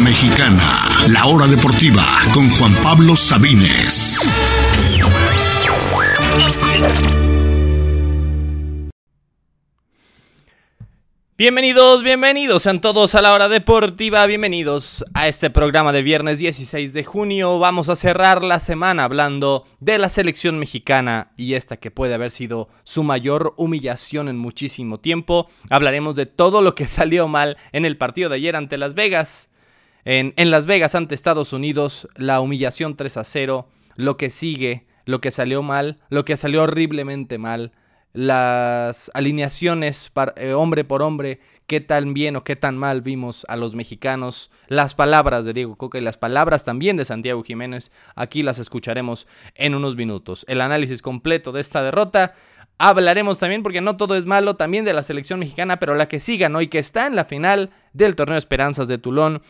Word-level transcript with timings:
Mexicana, 0.00 0.84
la 1.08 1.26
hora 1.26 1.46
deportiva 1.46 2.04
con 2.32 2.48
Juan 2.50 2.72
Pablo 2.82 3.16
Sabines. 3.16 4.28
Bienvenidos, 11.36 12.02
bienvenidos 12.02 12.64
sean 12.64 12.80
todos 12.80 13.14
a 13.14 13.22
la 13.22 13.32
hora 13.32 13.48
deportiva, 13.48 14.26
bienvenidos 14.26 15.04
a 15.14 15.28
este 15.28 15.50
programa 15.50 15.92
de 15.92 16.02
viernes 16.02 16.38
16 16.38 16.92
de 16.92 17.04
junio. 17.04 17.58
Vamos 17.58 17.88
a 17.88 17.96
cerrar 17.96 18.42
la 18.42 18.60
semana 18.60 19.04
hablando 19.04 19.64
de 19.80 19.98
la 19.98 20.08
selección 20.08 20.58
mexicana 20.58 21.32
y 21.36 21.54
esta 21.54 21.76
que 21.76 21.90
puede 21.90 22.14
haber 22.14 22.30
sido 22.30 22.68
su 22.84 23.04
mayor 23.04 23.54
humillación 23.56 24.28
en 24.28 24.36
muchísimo 24.36 24.98
tiempo. 24.98 25.48
Hablaremos 25.70 26.14
de 26.16 26.26
todo 26.26 26.62
lo 26.62 26.74
que 26.74 26.86
salió 26.88 27.28
mal 27.28 27.56
en 27.72 27.84
el 27.84 27.96
partido 27.96 28.28
de 28.28 28.36
ayer 28.36 28.56
ante 28.56 28.78
Las 28.78 28.94
Vegas. 28.94 29.50
En, 30.04 30.34
en 30.36 30.50
Las 30.50 30.66
Vegas 30.66 30.94
ante 30.94 31.14
Estados 31.14 31.52
Unidos, 31.52 32.08
la 32.16 32.40
humillación 32.40 32.96
3 32.96 33.16
a 33.16 33.24
0, 33.24 33.68
lo 33.96 34.16
que 34.16 34.30
sigue, 34.30 34.86
lo 35.04 35.20
que 35.20 35.30
salió 35.30 35.62
mal, 35.62 35.96
lo 36.08 36.24
que 36.24 36.36
salió 36.36 36.62
horriblemente 36.62 37.38
mal 37.38 37.72
las 38.12 39.10
alineaciones 39.14 40.10
eh, 40.36 40.52
hombre 40.52 40.84
por 40.84 41.02
hombre, 41.02 41.40
qué 41.66 41.80
tan 41.80 42.14
bien 42.14 42.36
o 42.36 42.44
qué 42.44 42.56
tan 42.56 42.76
mal 42.76 43.02
vimos 43.02 43.44
a 43.48 43.56
los 43.56 43.74
mexicanos, 43.74 44.50
las 44.66 44.94
palabras 44.94 45.44
de 45.44 45.52
Diego 45.52 45.76
Coca 45.76 45.98
y 45.98 46.00
las 46.00 46.16
palabras 46.16 46.64
también 46.64 46.96
de 46.96 47.04
Santiago 47.04 47.42
Jiménez, 47.42 47.92
aquí 48.14 48.42
las 48.42 48.58
escucharemos 48.58 49.28
en 49.54 49.74
unos 49.74 49.96
minutos. 49.96 50.44
El 50.48 50.60
análisis 50.60 51.02
completo 51.02 51.52
de 51.52 51.60
esta 51.60 51.82
derrota. 51.82 52.34
Hablaremos 52.80 53.38
también, 53.38 53.64
porque 53.64 53.80
no 53.80 53.96
todo 53.96 54.16
es 54.16 54.24
malo, 54.24 54.54
también 54.56 54.84
de 54.84 54.92
la 54.92 55.02
selección 55.02 55.40
mexicana, 55.40 55.78
pero 55.78 55.96
la 55.96 56.06
que 56.06 56.20
siga, 56.20 56.48
¿no? 56.48 56.60
Y 56.60 56.68
que 56.68 56.78
está 56.78 57.08
en 57.08 57.16
la 57.16 57.24
final 57.24 57.70
del 57.92 58.14
torneo 58.14 58.38
Esperanzas 58.38 58.86
de 58.86 58.98
Tulón. 58.98 59.42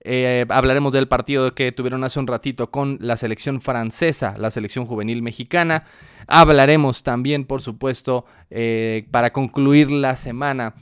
Eh, 0.00 0.46
hablaremos 0.48 0.92
del 0.92 1.08
partido 1.08 1.54
que 1.54 1.72
tuvieron 1.72 2.04
hace 2.04 2.20
un 2.20 2.26
ratito 2.26 2.70
con 2.70 2.98
la 3.00 3.16
selección 3.16 3.60
francesa, 3.60 4.36
la 4.38 4.50
selección 4.50 4.86
juvenil 4.86 5.22
mexicana. 5.22 5.84
Hablaremos 6.26 7.02
también, 7.02 7.44
por 7.44 7.60
supuesto, 7.60 8.24
eh, 8.50 9.06
para 9.10 9.32
concluir 9.32 9.90
la 9.90 10.16
semana 10.16 10.74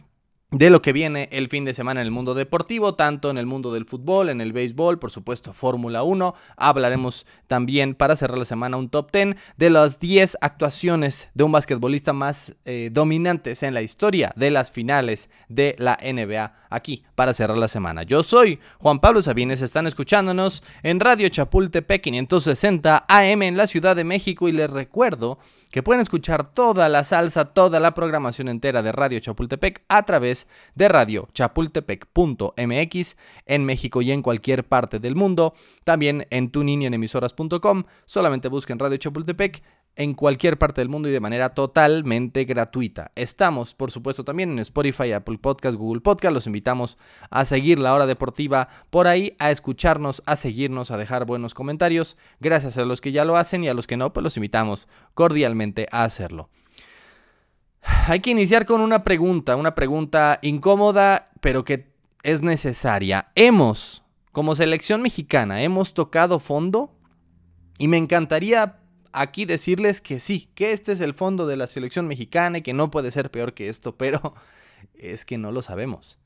de 0.52 0.70
lo 0.70 0.80
que 0.80 0.92
viene 0.92 1.28
el 1.32 1.48
fin 1.48 1.64
de 1.64 1.74
semana 1.74 2.00
en 2.00 2.06
el 2.06 2.12
mundo 2.12 2.32
deportivo, 2.34 2.94
tanto 2.94 3.30
en 3.30 3.38
el 3.38 3.46
mundo 3.46 3.72
del 3.72 3.84
fútbol, 3.84 4.28
en 4.28 4.40
el 4.40 4.52
béisbol, 4.52 5.00
por 5.00 5.10
supuesto 5.10 5.52
Fórmula 5.52 6.04
1. 6.04 6.34
Hablaremos 6.56 7.26
también 7.48 7.96
para 7.96 8.14
cerrar 8.14 8.38
la 8.38 8.44
semana 8.44 8.76
un 8.76 8.88
top 8.88 9.10
10 9.12 9.34
de 9.56 9.70
las 9.70 9.98
10 9.98 10.38
actuaciones 10.40 11.30
de 11.34 11.42
un 11.42 11.50
basquetbolista 11.50 12.12
más 12.12 12.54
eh, 12.64 12.90
dominantes 12.92 13.64
en 13.64 13.74
la 13.74 13.82
historia 13.82 14.32
de 14.36 14.52
las 14.52 14.70
finales 14.70 15.30
de 15.48 15.74
la 15.78 15.98
NBA 16.00 16.54
aquí 16.70 17.02
para 17.16 17.34
cerrar 17.34 17.58
la 17.58 17.68
semana. 17.68 18.04
Yo 18.04 18.22
soy 18.22 18.60
Juan 18.78 19.00
Pablo 19.00 19.22
Sabines, 19.22 19.62
están 19.62 19.88
escuchándonos 19.88 20.62
en 20.84 21.00
Radio 21.00 21.28
Chapultepec 21.28 22.02
560 22.02 23.04
AM 23.08 23.42
en 23.42 23.56
la 23.56 23.66
Ciudad 23.66 23.96
de 23.96 24.04
México 24.04 24.48
y 24.48 24.52
les 24.52 24.70
recuerdo 24.70 25.38
que 25.70 25.82
pueden 25.82 26.00
escuchar 26.00 26.46
toda 26.48 26.88
la 26.88 27.04
salsa, 27.04 27.46
toda 27.46 27.80
la 27.80 27.92
programación 27.94 28.48
entera 28.48 28.82
de 28.82 28.92
Radio 28.92 29.18
Chapultepec 29.20 29.84
a 29.88 30.04
través 30.04 30.46
de 30.74 30.88
radio 30.88 31.28
chapultepec.mx 31.32 33.16
en 33.46 33.64
México 33.64 34.02
y 34.02 34.12
en 34.12 34.22
cualquier 34.22 34.66
parte 34.66 34.98
del 34.98 35.16
mundo. 35.16 35.54
También 35.84 36.26
en 36.30 36.50
tunin 36.50 36.82
en 36.82 36.94
emisoras.com. 36.94 37.84
Solamente 38.04 38.48
busquen 38.48 38.78
Radio 38.78 38.96
Chapultepec 38.96 39.62
en 39.96 40.12
cualquier 40.14 40.58
parte 40.58 40.82
del 40.82 40.90
mundo 40.90 41.08
y 41.08 41.12
de 41.12 41.20
manera 41.20 41.48
totalmente 41.48 42.44
gratuita. 42.44 43.10
Estamos, 43.14 43.74
por 43.74 43.90
supuesto, 43.90 44.24
también 44.24 44.52
en 44.52 44.58
Spotify, 44.58 45.12
Apple 45.12 45.38
Podcast, 45.38 45.76
Google 45.76 46.02
Podcast. 46.02 46.34
Los 46.34 46.46
invitamos 46.46 46.98
a 47.30 47.44
seguir 47.46 47.78
la 47.78 47.94
hora 47.94 48.06
deportiva 48.06 48.68
por 48.90 49.06
ahí, 49.06 49.34
a 49.38 49.50
escucharnos, 49.50 50.22
a 50.26 50.36
seguirnos, 50.36 50.90
a 50.90 50.98
dejar 50.98 51.24
buenos 51.24 51.54
comentarios. 51.54 52.16
Gracias 52.40 52.76
a 52.76 52.84
los 52.84 53.00
que 53.00 53.12
ya 53.12 53.24
lo 53.24 53.36
hacen 53.36 53.64
y 53.64 53.68
a 53.68 53.74
los 53.74 53.86
que 53.86 53.96
no, 53.96 54.12
pues 54.12 54.22
los 54.22 54.36
invitamos 54.36 54.86
cordialmente 55.14 55.86
a 55.90 56.04
hacerlo. 56.04 56.50
Hay 58.08 58.20
que 58.20 58.30
iniciar 58.30 58.66
con 58.66 58.80
una 58.80 59.02
pregunta, 59.02 59.56
una 59.56 59.74
pregunta 59.74 60.38
incómoda, 60.42 61.26
pero 61.40 61.64
que 61.64 61.90
es 62.22 62.42
necesaria. 62.42 63.28
Hemos, 63.34 64.02
como 64.32 64.54
selección 64.54 65.00
mexicana, 65.00 65.62
hemos 65.62 65.94
tocado 65.94 66.38
fondo 66.38 66.92
y 67.78 67.88
me 67.88 67.96
encantaría 67.96 68.80
aquí 69.16 69.44
decirles 69.46 70.00
que 70.00 70.20
sí, 70.20 70.50
que 70.54 70.72
este 70.72 70.92
es 70.92 71.00
el 71.00 71.14
fondo 71.14 71.46
de 71.46 71.56
la 71.56 71.66
selección 71.66 72.06
mexicana 72.06 72.58
y 72.58 72.62
que 72.62 72.74
no 72.74 72.90
puede 72.90 73.10
ser 73.10 73.30
peor 73.30 73.54
que 73.54 73.68
esto, 73.68 73.96
pero 73.96 74.34
es 74.94 75.24
que 75.24 75.38
no 75.38 75.50
lo 75.50 75.62
sabemos. 75.62 76.18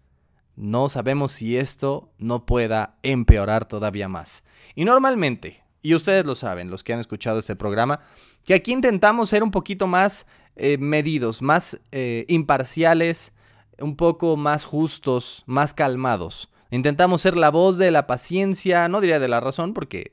No 0.57 0.89
sabemos 0.89 1.33
si 1.33 1.57
esto 1.57 2.13
no 2.19 2.45
pueda 2.45 2.99
empeorar 3.03 3.67
todavía 3.67 4.09
más. 4.09 4.45
Y 4.75 4.85
normalmente, 4.85 5.63
y 5.81 5.95
ustedes 5.95 6.27
lo 6.27 6.35
saben, 6.35 6.71
los 6.71 6.85
que 6.85 6.93
han 6.93 7.01
escuchado 7.01 7.39
este 7.39 7.57
programa, 7.57 8.01
que 8.45 8.55
aquí 8.55 8.73
intentamos 8.73 9.31
ser 9.31 9.43
un 9.43 9.51
poquito 9.51 9.87
más 9.87 10.27
eh, 10.57 10.77
medidos, 10.79 11.41
más 11.41 11.81
eh, 11.93 12.27
imparciales, 12.29 13.33
un 13.79 13.97
poco 13.97 14.37
más 14.37 14.65
justos, 14.65 15.45
más 15.47 15.73
calmados. 15.73 16.51
Intentamos 16.71 17.23
ser 17.23 17.37
la 17.37 17.51
voz 17.51 17.79
de 17.79 17.91
la 17.91 18.07
paciencia, 18.07 18.89
no 18.89 19.01
diría 19.01 19.19
de 19.19 19.29
la 19.29 19.41
razón, 19.41 19.73
porque 19.73 20.11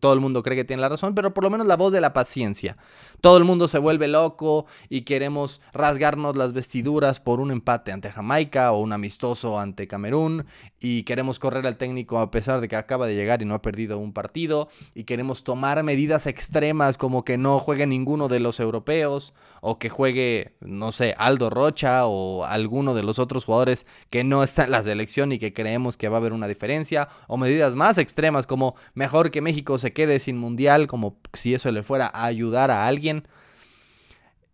todo 0.00 0.12
el 0.12 0.20
mundo 0.20 0.42
cree 0.42 0.56
que 0.56 0.64
tiene 0.64 0.80
la 0.80 0.88
razón, 0.88 1.14
pero 1.14 1.34
por 1.34 1.44
lo 1.44 1.50
menos 1.50 1.66
la 1.66 1.76
voz 1.76 1.92
de 1.92 2.00
la 2.00 2.12
paciencia. 2.12 2.76
Todo 3.20 3.36
el 3.36 3.44
mundo 3.44 3.68
se 3.68 3.78
vuelve 3.78 4.08
loco 4.08 4.66
y 4.88 5.02
queremos 5.02 5.60
rasgarnos 5.72 6.36
las 6.36 6.52
vestiduras 6.52 7.20
por 7.20 7.40
un 7.40 7.50
empate 7.50 7.92
ante 7.92 8.10
Jamaica 8.10 8.72
o 8.72 8.80
un 8.80 8.92
amistoso 8.92 9.58
ante 9.58 9.86
Camerún 9.86 10.46
y 10.80 11.04
queremos 11.04 11.38
correr 11.38 11.66
al 11.66 11.76
técnico 11.76 12.18
a 12.18 12.30
pesar 12.30 12.60
de 12.60 12.68
que 12.68 12.76
acaba 12.76 13.06
de 13.06 13.14
llegar 13.14 13.42
y 13.42 13.44
no 13.44 13.54
ha 13.54 13.62
perdido 13.62 13.98
un 13.98 14.12
partido 14.12 14.68
y 14.94 15.04
queremos 15.04 15.44
tomar 15.44 15.82
medidas 15.82 16.26
extremas 16.26 16.98
como 16.98 17.24
que 17.24 17.38
no 17.38 17.58
juegue 17.60 17.86
ninguno 17.86 18.28
de 18.28 18.40
los 18.40 18.60
europeos 18.60 19.34
o 19.60 19.78
que 19.78 19.88
juegue, 19.88 20.56
no 20.60 20.90
sé, 20.90 21.14
Aldo 21.18 21.48
Rocha 21.48 22.06
o 22.06 22.44
alguno 22.44 22.94
de 22.94 23.04
los 23.04 23.20
otros 23.20 23.44
jugadores 23.44 23.86
que 24.10 24.24
no 24.24 24.42
está 24.42 24.64
en 24.64 24.72
la 24.72 24.82
selección 24.82 25.30
y 25.30 25.38
que 25.38 25.52
creemos 25.52 25.96
que 25.96 26.08
va 26.08 26.16
a 26.16 26.20
haber 26.20 26.32
una 26.32 26.48
diferencia 26.48 27.08
o 27.28 27.36
medidas 27.36 27.76
más 27.76 27.98
extremas 27.98 28.48
como 28.48 28.74
mejor 28.94 29.30
que 29.30 29.40
México 29.40 29.71
se 29.78 29.92
quede 29.92 30.18
sin 30.18 30.36
mundial, 30.36 30.86
como 30.86 31.16
si 31.32 31.54
eso 31.54 31.70
le 31.70 31.82
fuera 31.82 32.10
a 32.12 32.24
ayudar 32.24 32.70
a 32.70 32.86
alguien. 32.86 33.26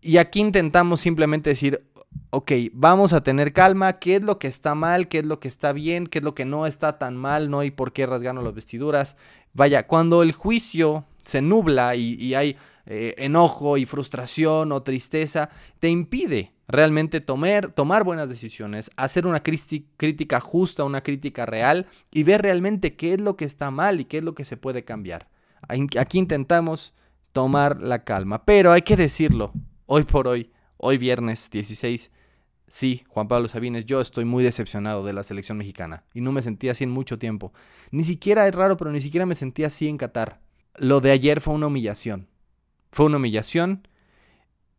Y 0.01 0.19
aquí 0.19 0.41
intentamos 0.41 1.01
simplemente 1.01 1.51
decir, 1.51 1.85
ok, 2.31 2.53
vamos 2.73 3.13
a 3.13 3.23
tener 3.23 3.53
calma, 3.53 3.99
qué 3.99 4.17
es 4.17 4.23
lo 4.23 4.39
que 4.39 4.49
está 4.49 4.75
mal, 4.75 5.09
qué 5.09 5.19
es 5.19 5.27
lo 5.27 5.41
que 5.41 5.49
está 5.49 5.73
bien, 5.73 6.07
qué 6.07 6.19
es 6.19 6.25
lo 6.25 6.35
que 6.35 6.45
no 6.45 6.67
está 6.67 6.99
tan 6.99 7.17
mal, 7.17 7.51
no 7.51 7.61
hay 7.61 7.71
por 7.71 7.93
qué 7.93 8.07
rasgarnos 8.07 8.45
las 8.45 8.55
vestiduras. 8.55 9.17
Vaya, 9.55 9.87
cuando 9.87 10.23
el 10.23 10.33
juicio 10.33 11.05
se 11.25 11.43
nubla 11.43 11.95
y, 11.97 12.35
hay 12.35 12.57
eh, 12.91 13.15
enojo 13.19 13.77
y 13.77 13.85
frustración 13.85 14.73
o 14.73 14.83
tristeza, 14.83 15.51
te 15.79 15.91
impide 15.91 16.55
realmente 16.69 17.21
tomar, 17.21 17.71
tomar 17.73 18.03
buenas 18.03 18.31
decisiones, 18.31 18.91
hacer 18.97 19.27
una 19.27 19.43
crítica 19.43 20.41
justa, 20.41 20.85
una 20.85 21.03
crítica 21.03 21.45
real 21.45 21.87
y 22.11 22.23
ver 22.23 22.41
realmente 22.41 22.97
qué 22.97 23.13
es 23.13 23.21
lo 23.21 23.37
que 23.37 23.45
está 23.45 23.71
mal 23.71 24.01
y 24.01 24.07
qué 24.07 24.19
es 24.19 24.25
lo 24.25 24.35
que 24.35 24.47
se 24.47 24.57
puede 24.57 24.85
cambiar. 24.85 25.29
Aquí 25.99 26.19
intentamos 26.19 26.95
tomar 27.33 27.83
la 27.83 28.05
calma, 28.05 28.47
pero 28.47 28.73
hay 28.73 28.81
que 28.81 28.97
decirlo, 28.97 29.53
hoy 29.85 30.05
por 30.05 30.27
hoy, 30.27 30.51
hoy 30.79 30.97
viernes 30.97 31.51
16, 31.51 32.11
sí, 32.69 33.05
Juan 33.09 33.29
Pablo 33.29 33.49
Sabines, 33.49 33.85
yo 33.85 34.01
estoy 34.01 34.25
muy 34.25 34.43
decepcionado 34.43 35.05
de 35.05 35.13
la 35.13 35.25
selección 35.25 35.59
mexicana 35.59 36.05
y 36.15 36.23
no 36.23 36.33
me 36.33 36.41
sentí 36.41 36.71
así 36.71 36.85
en 36.85 36.91
mucho 36.91 37.19
tiempo. 37.19 37.53
Ni 37.91 38.05
siquiera 38.05 38.49
es 38.49 38.55
raro, 38.55 38.79
pero 38.79 38.91
ni 38.93 39.03
siquiera 39.03 39.27
me 39.27 39.35
sentí 39.35 39.65
así 39.65 39.89
en 39.89 39.99
Qatar. 39.99 40.41
Lo 40.79 41.03
de 41.03 41.11
ayer 41.11 41.43
fue 41.43 41.53
una 41.53 41.67
humillación. 41.67 42.29
Fue 42.91 43.07
una 43.07 43.17
humillación. 43.17 43.87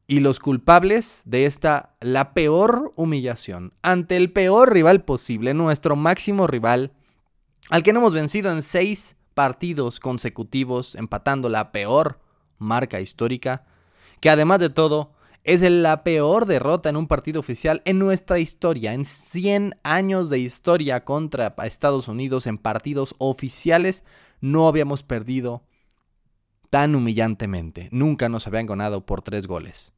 Y 0.08 0.22
los 0.22 0.40
culpables 0.40 1.22
de 1.26 1.46
esta, 1.46 1.96
la 2.02 2.34
peor 2.34 2.94
humillación, 2.96 3.74
ante 3.84 4.18
el 4.18 4.32
peor 4.32 4.74
rival 4.74 5.04
posible, 5.04 5.54
nuestro 5.54 5.96
máximo 5.96 6.48
rival, 6.48 6.94
al 7.70 7.84
que 7.84 7.94
no 7.94 8.00
hemos 8.00 8.16
vencido 8.16 8.52
en 8.52 8.64
seis 8.64 9.18
partidos 9.36 10.00
consecutivos, 10.00 10.96
empatando 10.96 11.48
la 11.48 11.72
peor 11.72 12.20
marca 12.58 13.00
histórica, 13.00 13.66
que 14.20 14.32
además 14.32 14.60
de 14.60 14.72
todo 14.72 15.14
es 15.44 15.62
la 15.62 16.04
peor 16.04 16.46
derrota 16.46 16.90
en 16.90 16.98
un 16.98 17.08
partido 17.08 17.40
oficial 17.40 17.82
en 17.86 18.00
nuestra 18.00 18.40
historia, 18.40 18.94
en 18.94 19.06
100 19.06 19.80
años 19.84 20.30
de 20.30 20.40
historia 20.40 21.06
contra 21.06 21.56
Estados 21.64 22.08
Unidos 22.08 22.48
en 22.48 22.58
partidos 22.58 23.16
oficiales, 23.18 24.04
no 24.42 24.68
habíamos 24.68 25.04
perdido 25.04 25.64
tan 26.70 26.96
humillantemente, 26.96 27.90
nunca 27.92 28.30
nos 28.30 28.48
habían 28.48 28.66
ganado 28.66 29.06
por 29.06 29.22
tres 29.22 29.48
goles. 29.48 29.94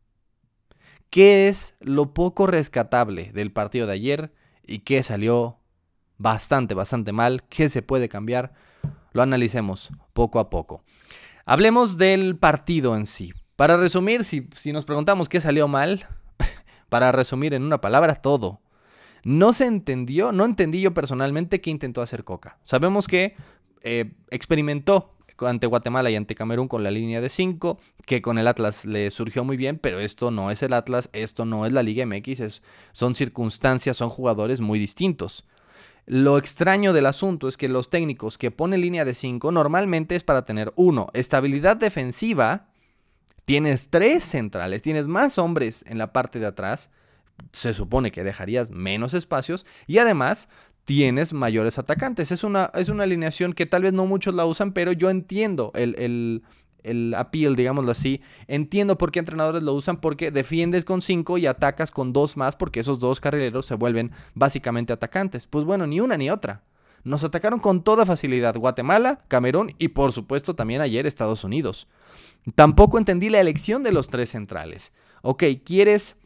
¿Qué 1.10 1.50
es 1.50 1.76
lo 1.82 2.14
poco 2.14 2.48
rescatable 2.48 3.32
del 3.34 3.52
partido 3.52 3.86
de 3.86 3.94
ayer 3.94 4.34
y 4.66 4.80
qué 4.80 5.04
salió 5.04 5.60
bastante, 6.18 6.74
bastante 6.74 7.12
mal? 7.12 7.44
¿Qué 7.50 7.68
se 7.68 7.82
puede 7.82 8.08
cambiar? 8.08 8.54
Lo 9.12 9.22
analicemos 9.22 9.92
poco 10.14 10.40
a 10.40 10.50
poco. 10.50 10.84
Hablemos 11.46 11.98
del 11.98 12.38
partido 12.38 12.96
en 12.96 13.06
sí. 13.06 13.34
Para 13.58 13.76
resumir, 13.76 14.24
si, 14.24 14.48
si 14.56 14.72
nos 14.72 14.86
preguntamos 14.86 15.28
qué 15.28 15.42
salió 15.42 15.68
mal, 15.68 16.08
para 16.90 17.12
resumir 17.12 17.54
en 17.54 17.64
una 17.64 17.82
palabra, 17.82 18.16
todo. 18.16 18.62
No 19.24 19.52
se 19.52 19.66
entendió, 19.66 20.32
no 20.32 20.46
entendí 20.46 20.82
yo 20.82 20.94
personalmente 20.94 21.60
qué 21.60 21.70
intentó 21.70 22.02
hacer 22.02 22.24
Coca. 22.24 22.58
Sabemos 22.64 23.08
que 23.08 23.36
eh, 23.84 24.14
experimentó 24.30 25.16
ante 25.48 25.68
Guatemala 25.68 26.10
y 26.12 26.16
ante 26.16 26.36
Camerún 26.36 26.68
con 26.68 26.84
la 26.84 26.92
línea 26.92 27.22
de 27.22 27.30
5, 27.30 27.80
que 28.06 28.22
con 28.22 28.38
el 28.38 28.48
Atlas 28.48 28.86
le 28.86 29.10
surgió 29.12 29.44
muy 29.44 29.58
bien, 29.58 29.78
pero 29.78 30.00
esto 30.00 30.32
no 30.32 30.52
es 30.52 30.64
el 30.64 30.74
Atlas, 30.74 31.10
esto 31.14 31.46
no 31.46 31.66
es 31.66 31.72
la 31.72 31.84
Liga 31.84 32.06
MX, 32.06 32.62
son 32.92 33.16
circunstancias, 33.16 33.98
son 33.98 34.10
jugadores 34.10 34.62
muy 34.62 34.80
distintos. 34.80 35.46
Lo 36.06 36.38
extraño 36.38 36.94
del 36.94 37.06
asunto 37.06 37.48
es 37.48 37.58
que 37.58 37.70
los 37.70 37.90
técnicos 37.90 38.38
que 38.38 38.52
ponen 38.52 38.82
línea 38.82 39.06
de 39.06 39.14
5 39.14 39.52
normalmente 39.52 40.16
es 40.16 40.24
para 40.24 40.46
tener, 40.46 40.74
uno, 40.76 41.08
estabilidad 41.14 41.78
defensiva, 41.78 42.70
tienes 43.46 43.90
tres 43.90 44.24
centrales, 44.24 44.82
tienes 44.82 45.08
más 45.08 45.38
hombres 45.38 45.84
en 45.88 45.98
la 45.98 46.12
parte 46.12 46.40
de 46.40 46.48
atrás, 46.48 46.90
se 47.54 47.74
supone 47.74 48.12
que 48.12 48.24
dejarías 48.24 48.72
menos 48.72 49.14
espacios 49.14 49.66
y 49.88 49.98
además 49.98 50.48
tienes 50.86 51.34
mayores 51.34 51.78
atacantes. 51.78 52.32
Es 52.32 52.44
una, 52.44 52.72
es 52.76 52.90
una 52.90 53.04
alineación 53.04 53.54
que 53.54 53.66
tal 53.66 53.84
vez 53.84 53.94
no 53.94 54.06
muchos 54.06 54.34
la 54.34 54.46
usan, 54.46 54.74
pero 54.74 54.92
yo 54.92 55.10
entiendo 55.10 55.72
el, 55.76 55.96
el, 55.98 56.44
el 56.84 57.14
appeal, 57.14 57.56
digámoslo 57.56 57.92
así. 57.92 58.22
Entiendo 58.48 58.98
por 58.98 59.12
qué 59.12 59.20
entrenadores 59.20 59.64
lo 59.64 59.74
usan, 59.74 59.98
porque 59.98 60.32
defiendes 60.32 60.86
con 60.86 61.02
cinco 61.02 61.38
y 61.38 61.46
atacas 61.46 61.92
con 61.92 62.14
dos 62.14 62.38
más, 62.38 62.56
porque 62.56 62.80
esos 62.80 63.00
dos 63.00 63.20
carrileros 63.20 63.66
se 63.66 63.76
vuelven 63.76 64.12
básicamente 64.34 64.94
atacantes. 64.94 65.48
Pues 65.48 65.66
bueno, 65.66 65.88
ni 65.88 66.00
una 66.00 66.18
ni 66.18 66.30
otra. 66.30 66.64
Nos 67.04 67.24
atacaron 67.24 67.60
con 67.60 67.84
toda 67.84 68.06
facilidad 68.06 68.56
Guatemala, 68.56 69.18
Camerún 69.28 69.74
y 69.80 69.88
por 69.88 70.12
supuesto 70.12 70.56
también 70.56 70.82
ayer 70.82 71.08
Estados 71.08 71.44
Unidos. 71.44 71.88
Tampoco 72.54 73.00
entendí 73.00 73.30
la 73.30 73.40
elección 73.40 73.82
de 73.82 73.92
los 73.92 74.10
tres 74.10 74.30
centrales. 74.30 74.94
Ok, 75.24 75.44
quieres 75.66 76.18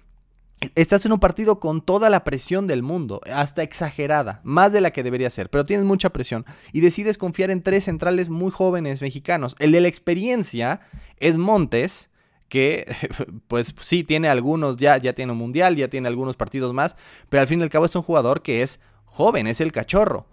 Estás 0.76 1.06
en 1.06 1.12
un 1.12 1.20
partido 1.20 1.60
con 1.60 1.82
toda 1.82 2.10
la 2.10 2.24
presión 2.24 2.66
del 2.66 2.82
mundo, 2.82 3.22
hasta 3.32 3.62
exagerada, 3.62 4.40
más 4.44 4.72
de 4.72 4.82
la 4.82 4.92
que 4.92 5.04
debería 5.04 5.30
ser, 5.30 5.50
pero 5.50 5.66
tienes 5.66 5.86
mucha 5.86 6.12
presión 6.12 6.46
y 6.72 6.80
decides 6.80 7.18
confiar 7.18 7.52
en 7.52 7.62
tres 7.62 7.84
centrales 7.84 8.30
muy 8.30 8.52
jóvenes 8.52 9.02
mexicanos. 9.02 9.56
El 9.60 9.74
de 9.74 9.82
la 9.82 9.90
experiencia 9.90 10.80
es 11.18 11.38
Montes, 11.38 12.10
que 12.48 12.86
pues 13.48 13.76
sí 13.82 14.04
tiene 14.04 14.30
algunos, 14.30 14.78
ya, 14.78 14.98
ya 14.98 15.14
tiene 15.14 15.34
un 15.34 15.38
mundial, 15.38 15.76
ya 15.76 15.90
tiene 15.90 16.08
algunos 16.08 16.38
partidos 16.38 16.74
más, 16.74 16.96
pero 17.30 17.42
al 17.42 17.48
fin 17.48 17.60
y 17.60 17.64
al 17.64 17.70
cabo 17.70 17.86
es 17.86 17.96
un 17.96 18.02
jugador 18.02 18.42
que 18.42 18.62
es 18.62 18.80
joven, 19.04 19.48
es 19.48 19.60
el 19.62 19.72
cachorro 19.72 20.28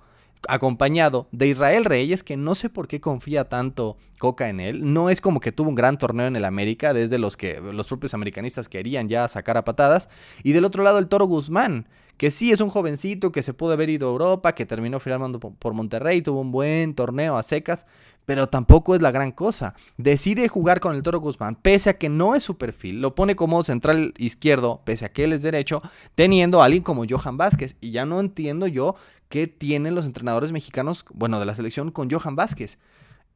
acompañado 0.49 1.29
de 1.33 1.49
Israel 1.49 1.85
Reyes, 1.85 2.23
que 2.23 2.37
no 2.37 2.55
sé 2.55 2.69
por 2.69 2.89
qué 2.89 3.01
confía 3.01 3.49
tanto 3.49 3.97
Coca 4.19 4.49
en 4.49 4.61
él. 4.61 4.93
No 4.93 5.11
es 5.11 5.21
como 5.21 5.41
que 5.41 5.53
tuvo 5.53 5.69
un 5.69 5.75
gran 5.75 5.99
torneo 5.99 6.27
en 6.27 6.37
el 6.37 6.45
América, 6.45 6.95
desde 6.95 7.19
los 7.19 7.37
que 7.37 7.61
los 7.61 7.89
propios 7.89 8.15
americanistas 8.15 8.69
querían 8.69 9.09
ya 9.09 9.27
sacar 9.29 9.57
a 9.57 9.65
patadas. 9.65 10.09
Y 10.43 10.53
del 10.53 10.65
otro 10.65 10.83
lado 10.83 10.99
el 10.99 11.09
Toro 11.09 11.27
Guzmán, 11.27 11.89
que 12.17 12.31
sí 12.31 12.53
es 12.53 12.61
un 12.61 12.71
jovencito 12.71 13.33
que 13.33 13.43
se 13.43 13.55
pudo 13.55 13.73
haber 13.73 13.91
ido 13.91 14.09
a 14.09 14.13
Europa, 14.13 14.55
que 14.55 14.67
terminó 14.67 15.01
firmando 15.01 15.41
por 15.41 15.75
Monterrey, 15.75 16.23
tuvo 16.23 16.41
un 16.41 16.53
buen 16.53 16.95
torneo 16.95 17.37
a 17.37 17.43
secas, 17.43 17.87
pero 18.25 18.49
tampoco 18.49 18.95
es 18.95 19.03
la 19.03 19.11
gran 19.11 19.33
cosa. 19.33 19.75
Decide 19.97 20.49
jugar 20.49 20.81
con 20.81 20.95
el 20.95 21.03
Toro 21.03 21.19
Guzmán, 21.19 21.57
pese 21.57 21.91
a 21.91 21.99
que 21.99 22.09
no 22.09 22.35
es 22.35 22.43
su 22.43 22.57
perfil, 22.57 23.01
lo 23.01 23.15
pone 23.15 23.35
como 23.35 23.65
central 23.65 24.15
izquierdo, 24.19 24.83
pese 24.85 25.07
a 25.07 25.13
que 25.13 25.25
él 25.25 25.33
es 25.33 25.43
derecho, 25.43 25.83
teniendo 26.15 26.63
a 26.63 26.67
alguien 26.67 26.83
como 26.83 27.05
Johan 27.09 27.37
Vázquez. 27.37 27.77
Y 27.81 27.91
ya 27.91 28.05
no 28.07 28.21
entiendo 28.21 28.67
yo 28.67 28.95
qué 29.33 29.47
tienen 29.47 29.95
los 29.95 30.05
entrenadores 30.05 30.53
mexicanos, 30.53 31.07
bueno, 31.15 31.41
de 31.41 31.47
la 31.47 31.55
selección 31.55 31.91
con 31.91 32.11
Johan 32.11 32.37
Vázquez. 32.37 32.79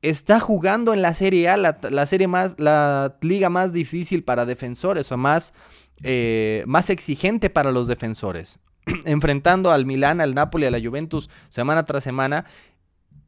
Está 0.02 0.40
jugando 0.40 0.92
en 0.92 1.00
la 1.00 1.14
Serie 1.14 1.48
A, 1.48 1.56
la, 1.56 2.06
serie 2.06 2.28
más, 2.28 2.60
la 2.60 3.16
liga 3.22 3.48
más 3.48 3.72
difícil 3.72 4.22
para 4.22 4.44
defensores, 4.44 5.10
o 5.10 5.16
más, 5.16 5.54
eh, 6.02 6.64
más 6.66 6.90
exigente 6.90 7.48
para 7.48 7.72
los 7.72 7.86
defensores. 7.86 8.58
Enfrentando 9.06 9.72
al 9.72 9.86
Milán, 9.86 10.20
al 10.20 10.34
Napoli, 10.34 10.66
a 10.66 10.70
la 10.70 10.86
Juventus 10.86 11.30
semana 11.48 11.86
tras 11.86 12.04
semana 12.04 12.44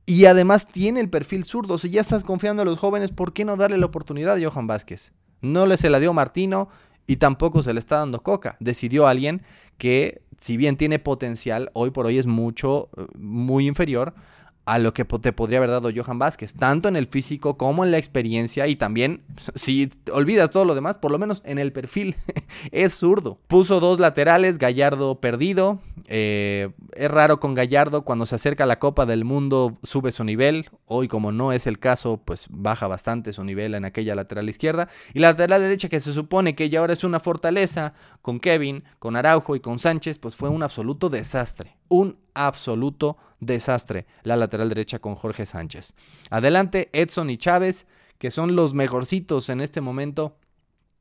y 0.05 0.27
además 0.27 0.67
tiene 0.67 1.01
el 1.01 1.09
perfil 1.09 1.45
zurdo. 1.45 1.79
Si 1.79 1.89
ya 1.89 2.03
estás 2.03 2.23
confiando 2.23 2.61
en 2.61 2.69
los 2.69 2.79
jóvenes, 2.79 3.13
¿por 3.13 3.33
qué 3.33 3.47
no 3.47 3.57
darle 3.57 3.79
la 3.79 3.87
oportunidad 3.87 4.37
a 4.37 4.51
Johan 4.51 4.67
Vázquez? 4.67 5.13
No 5.41 5.65
le 5.65 5.79
se 5.79 5.89
la 5.89 6.01
dio 6.01 6.13
Martino 6.13 6.69
y 7.09 7.17
tampoco 7.17 7.65
se 7.65 7.73
le 7.73 7.81
está 7.81 7.97
dando 7.97 8.23
Coca. 8.23 8.57
Decidió 8.61 9.09
alguien 9.09 9.43
que, 9.79 10.23
si 10.39 10.57
bien 10.57 10.77
tiene 10.77 11.01
potencial, 11.01 11.71
hoy 11.73 11.91
por 11.91 12.07
hoy 12.07 12.19
es 12.19 12.27
mucho, 12.27 12.91
eh, 12.97 13.07
muy 13.19 13.67
inferior 13.67 14.15
a 14.69 14.79
lo 14.79 14.93
que 14.93 15.07
te 15.07 15.33
podría 15.33 15.59
haber 15.59 15.71
dado 15.71 15.91
Johan 15.95 16.19
Vázquez, 16.19 16.53
tanto 16.53 16.89
en 16.89 16.97
el 16.97 17.07
físico 17.07 17.57
como 17.57 17.85
en 17.85 17.91
la 17.91 17.97
experiencia 17.97 18.67
y 18.67 18.77
también, 18.77 19.23
si 19.55 19.89
olvidas 20.13 20.51
todo 20.51 20.67
lo 20.67 20.75
demás, 20.75 20.99
por 20.99 21.11
lo 21.11 21.19
menos 21.19 21.41
en 21.47 21.59
el 21.59 21.73
perfil, 21.73 22.17
es 22.71 22.93
zurdo. 22.93 23.39
Puso 23.47 23.81
dos 23.81 23.99
laterales, 23.99 24.59
Gallardo 24.59 25.21
perdido. 25.21 25.81
Eh, 26.07 26.69
es 26.93 27.11
raro 27.11 27.41
con 27.41 27.55
Gallardo, 27.55 28.03
cuando 28.03 28.27
se 28.27 28.35
acerca 28.35 28.65
a 28.65 28.67
la 28.67 28.79
Copa 28.79 29.07
del 29.07 29.25
Mundo 29.25 29.73
sube 29.83 30.13
su 30.13 30.23
nivel. 30.23 30.69
Hoy 30.85 31.09
como 31.09 31.33
no 31.33 31.53
es 31.53 31.67
el 31.67 31.79
caso, 31.79 32.21
pues 32.23 32.47
baja 32.51 32.89
bastante 32.89 33.33
su 33.33 33.45
nivel 33.45 33.75
en 33.75 33.87
aquella 33.87 34.15
lateral 34.15 34.51
izquierda. 34.51 34.91
Y 35.15 35.21
la 35.21 35.31
lateral 35.31 35.63
derecha 35.63 35.89
que 35.89 36.01
se 36.01 36.13
supone 36.13 36.55
que 36.55 36.69
ya 36.69 36.81
ahora 36.81 36.93
es 36.93 37.05
una 37.05 37.21
fortaleza, 37.21 37.95
con 38.21 38.39
Kevin, 38.39 38.85
con 38.99 39.17
Araujo 39.17 39.57
y 39.57 39.61
con 39.61 39.79
Sánchez, 39.79 40.19
pues 40.19 40.37
fue 40.37 40.51
un 40.51 40.63
absoluto 40.63 41.09
desastre. 41.09 41.78
Un 41.89 42.19
absoluto 42.35 43.17
desastre 43.41 44.07
la 44.23 44.37
lateral 44.37 44.69
derecha 44.69 44.99
con 44.99 45.15
Jorge 45.15 45.47
Sánchez. 45.47 45.95
Adelante 46.31 46.91
Edson 46.93 47.31
y 47.31 47.37
Chávez, 47.37 47.87
que 48.19 48.31
son 48.31 48.57
los 48.57 48.75
mejorcitos 48.75 49.49
en 49.49 49.61
este 49.61 49.81
momento, 49.81 50.37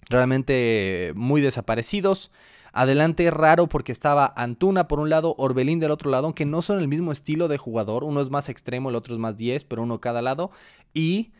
realmente 0.09 1.13
muy 1.15 1.41
desaparecidos. 1.41 2.31
Adelante 2.73 3.31
raro 3.31 3.67
porque 3.67 3.91
estaba 3.91 4.31
Antuna 4.35 4.87
por 4.87 4.99
un 4.99 5.09
lado, 5.09 5.33
Orbelín 5.39 5.79
del 5.79 5.91
otro 5.91 6.11
lado, 6.11 6.25
aunque 6.25 6.45
no 6.45 6.61
son 6.61 6.79
el 6.79 6.87
mismo 6.87 7.11
estilo 7.11 7.47
de 7.47 7.57
jugador, 7.57 8.03
uno 8.03 8.21
es 8.21 8.29
más 8.29 8.49
extremo, 8.49 8.89
el 8.89 8.95
otro 8.95 9.15
es 9.15 9.19
más 9.19 9.35
10, 9.35 9.65
pero 9.65 9.81
uno 9.81 9.99
cada 9.99 10.21
lado. 10.21 10.51
Y 10.93 11.31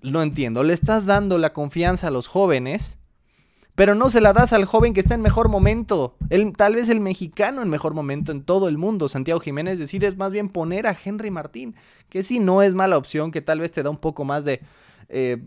no 0.00 0.22
entiendo, 0.22 0.62
le 0.62 0.72
estás 0.72 1.04
dando 1.04 1.38
la 1.38 1.52
confianza 1.52 2.08
a 2.08 2.10
los 2.10 2.28
jóvenes 2.28 2.98
pero 3.76 3.94
no 3.94 4.08
se 4.08 4.22
la 4.22 4.32
das 4.32 4.54
al 4.54 4.64
joven 4.64 4.94
que 4.94 5.00
está 5.00 5.14
en 5.14 5.20
mejor 5.20 5.50
momento. 5.50 6.16
El, 6.30 6.52
tal 6.54 6.74
vez 6.74 6.88
el 6.88 6.98
mexicano 6.98 7.62
en 7.62 7.68
mejor 7.68 7.92
momento 7.92 8.32
en 8.32 8.42
todo 8.42 8.68
el 8.68 8.78
mundo. 8.78 9.10
Santiago 9.10 9.38
Jiménez 9.38 9.78
decides 9.78 10.16
más 10.16 10.32
bien 10.32 10.48
poner 10.48 10.86
a 10.86 10.96
Henry 11.04 11.30
Martín, 11.30 11.76
que 12.08 12.22
sí 12.22 12.38
no 12.40 12.62
es 12.62 12.74
mala 12.74 12.96
opción, 12.96 13.30
que 13.30 13.42
tal 13.42 13.60
vez 13.60 13.70
te 13.70 13.82
da 13.82 13.90
un 13.90 13.98
poco 13.98 14.24
más 14.24 14.46
de, 14.46 14.62
eh, 15.10 15.42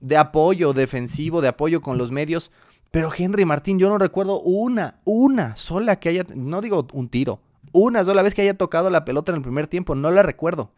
de 0.00 0.16
apoyo 0.16 0.72
defensivo, 0.72 1.42
de 1.42 1.48
apoyo 1.48 1.82
con 1.82 1.98
los 1.98 2.10
medios. 2.10 2.50
Pero 2.90 3.10
Henry 3.14 3.44
Martín, 3.44 3.78
yo 3.78 3.90
no 3.90 3.98
recuerdo 3.98 4.40
una, 4.40 4.98
una 5.04 5.54
sola 5.56 5.96
que 5.96 6.08
haya, 6.08 6.24
no 6.34 6.62
digo 6.62 6.86
un 6.94 7.10
tiro, 7.10 7.40
una 7.72 8.02
sola 8.06 8.22
vez 8.22 8.32
que 8.32 8.40
haya 8.40 8.56
tocado 8.56 8.88
la 8.88 9.04
pelota 9.04 9.32
en 9.32 9.36
el 9.36 9.42
primer 9.42 9.66
tiempo, 9.66 9.94
no 9.94 10.10
la 10.10 10.22
recuerdo. 10.22 10.70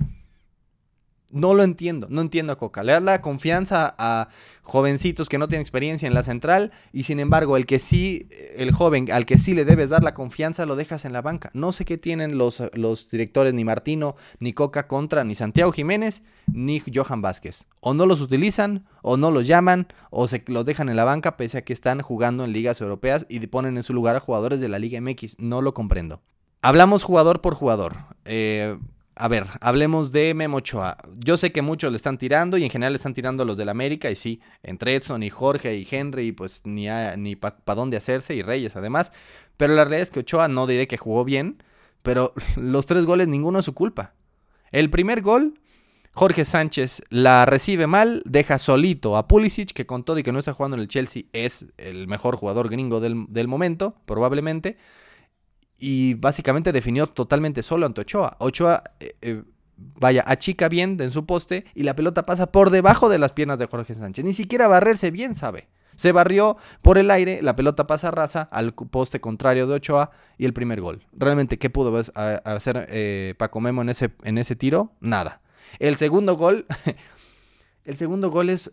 No 1.30 1.52
lo 1.52 1.62
entiendo, 1.62 2.06
no 2.10 2.22
entiendo 2.22 2.54
a 2.54 2.58
Coca. 2.58 2.82
Le 2.82 2.92
da 2.92 3.00
la 3.00 3.20
confianza 3.20 3.94
a 3.98 4.28
jovencitos 4.62 5.28
que 5.28 5.36
no 5.36 5.46
tienen 5.46 5.60
experiencia 5.60 6.06
en 6.06 6.14
la 6.14 6.22
central 6.22 6.72
y 6.90 7.02
sin 7.02 7.20
embargo 7.20 7.58
el 7.58 7.66
que 7.66 7.78
sí, 7.78 8.28
el 8.56 8.72
joven 8.72 9.12
al 9.12 9.26
que 9.26 9.36
sí 9.36 9.52
le 9.54 9.66
debes 9.66 9.90
dar 9.90 10.02
la 10.02 10.14
confianza 10.14 10.64
lo 10.64 10.74
dejas 10.74 11.04
en 11.04 11.12
la 11.12 11.20
banca. 11.20 11.50
No 11.52 11.72
sé 11.72 11.84
qué 11.84 11.98
tienen 11.98 12.38
los, 12.38 12.62
los 12.72 13.10
directores 13.10 13.52
ni 13.52 13.62
Martino, 13.62 14.16
ni 14.40 14.54
Coca 14.54 14.86
contra, 14.88 15.22
ni 15.22 15.34
Santiago 15.34 15.70
Jiménez, 15.72 16.22
ni 16.50 16.80
Johan 16.80 17.20
Vázquez. 17.20 17.66
O 17.80 17.92
no 17.92 18.06
los 18.06 18.22
utilizan, 18.22 18.86
o 19.02 19.18
no 19.18 19.30
los 19.30 19.46
llaman, 19.46 19.88
o 20.10 20.28
se 20.28 20.42
los 20.46 20.64
dejan 20.64 20.88
en 20.88 20.96
la 20.96 21.04
banca 21.04 21.36
pese 21.36 21.58
a 21.58 21.62
que 21.62 21.74
están 21.74 22.00
jugando 22.00 22.44
en 22.44 22.52
ligas 22.52 22.80
europeas 22.80 23.26
y 23.28 23.46
ponen 23.48 23.76
en 23.76 23.82
su 23.82 23.92
lugar 23.92 24.16
a 24.16 24.20
jugadores 24.20 24.60
de 24.60 24.68
la 24.68 24.78
Liga 24.78 24.98
MX. 25.00 25.38
No 25.38 25.60
lo 25.60 25.74
comprendo. 25.74 26.22
Hablamos 26.62 27.04
jugador 27.04 27.40
por 27.40 27.54
jugador. 27.54 27.96
Eh, 28.24 28.78
a 29.18 29.28
ver, 29.28 29.46
hablemos 29.60 30.12
de 30.12 30.32
Memo 30.32 30.58
Ochoa. 30.58 30.96
Yo 31.16 31.36
sé 31.36 31.50
que 31.52 31.60
muchos 31.60 31.90
le 31.90 31.96
están 31.96 32.18
tirando 32.18 32.56
y 32.56 32.64
en 32.64 32.70
general 32.70 32.92
le 32.92 32.98
están 32.98 33.14
tirando 33.14 33.42
a 33.42 33.46
los 33.46 33.56
del 33.56 33.68
América 33.68 34.10
y 34.10 34.16
sí, 34.16 34.40
entre 34.62 34.94
Edson 34.94 35.22
y 35.22 35.30
Jorge 35.30 35.76
y 35.76 35.86
Henry, 35.90 36.32
pues 36.32 36.62
ni, 36.64 36.86
ni 37.16 37.36
para 37.36 37.56
dónde 37.74 37.96
hacerse 37.96 38.34
y 38.34 38.42
Reyes 38.42 38.76
además. 38.76 39.12
Pero 39.56 39.74
la 39.74 39.84
realidad 39.84 40.02
es 40.02 40.10
que 40.10 40.20
Ochoa 40.20 40.48
no 40.48 40.66
diré 40.66 40.86
que 40.86 40.96
jugó 40.96 41.24
bien, 41.24 41.62
pero 42.02 42.32
los 42.56 42.86
tres 42.86 43.04
goles 43.04 43.28
ninguno 43.28 43.58
es 43.58 43.64
su 43.64 43.74
culpa. 43.74 44.14
El 44.70 44.88
primer 44.88 45.22
gol, 45.22 45.54
Jorge 46.12 46.44
Sánchez 46.44 47.02
la 47.10 47.44
recibe 47.44 47.86
mal, 47.86 48.22
deja 48.24 48.58
solito 48.58 49.16
a 49.16 49.26
Pulisic, 49.26 49.72
que 49.72 49.86
con 49.86 50.04
todo 50.04 50.18
y 50.18 50.22
que 50.22 50.32
no 50.32 50.38
está 50.38 50.52
jugando 50.52 50.76
en 50.76 50.82
el 50.82 50.88
Chelsea 50.88 51.24
es 51.32 51.66
el 51.76 52.06
mejor 52.06 52.36
jugador 52.36 52.68
gringo 52.68 53.00
del, 53.00 53.26
del 53.28 53.48
momento, 53.48 53.96
probablemente 54.06 54.76
y 55.78 56.14
básicamente 56.14 56.72
definió 56.72 57.06
totalmente 57.06 57.62
solo 57.62 57.86
ante 57.86 58.00
Ochoa. 58.00 58.36
Ochoa, 58.40 58.82
eh, 58.98 59.14
eh, 59.22 59.42
vaya, 59.76 60.24
achica 60.26 60.68
bien 60.68 60.96
en 61.00 61.10
su 61.10 61.24
poste 61.24 61.64
y 61.74 61.84
la 61.84 61.94
pelota 61.94 62.24
pasa 62.24 62.50
por 62.50 62.70
debajo 62.70 63.08
de 63.08 63.18
las 63.18 63.32
piernas 63.32 63.58
de 63.58 63.66
Jorge 63.66 63.94
Sánchez. 63.94 64.24
Ni 64.24 64.32
siquiera 64.34 64.66
barrerse 64.66 65.10
bien, 65.10 65.34
sabe. 65.34 65.68
Se 65.96 66.12
barrió 66.12 66.56
por 66.82 66.98
el 66.98 67.10
aire, 67.10 67.42
la 67.42 67.56
pelota 67.56 67.86
pasa 67.86 68.10
rasa 68.10 68.42
al 68.42 68.72
poste 68.72 69.20
contrario 69.20 69.66
de 69.66 69.74
Ochoa 69.74 70.10
y 70.36 70.44
el 70.44 70.52
primer 70.52 70.80
gol. 70.80 71.06
Realmente, 71.12 71.58
¿qué 71.58 71.70
pudo 71.70 71.96
hacer 71.96 72.86
eh, 72.90 73.34
Paco 73.36 73.60
Memo 73.60 73.82
en 73.82 73.88
ese, 73.88 74.12
en 74.22 74.38
ese 74.38 74.54
tiro? 74.54 74.92
Nada. 75.00 75.40
El 75.80 75.96
segundo 75.96 76.36
gol, 76.36 76.66
el 77.84 77.96
segundo 77.96 78.30
gol 78.30 78.50
es, 78.50 78.72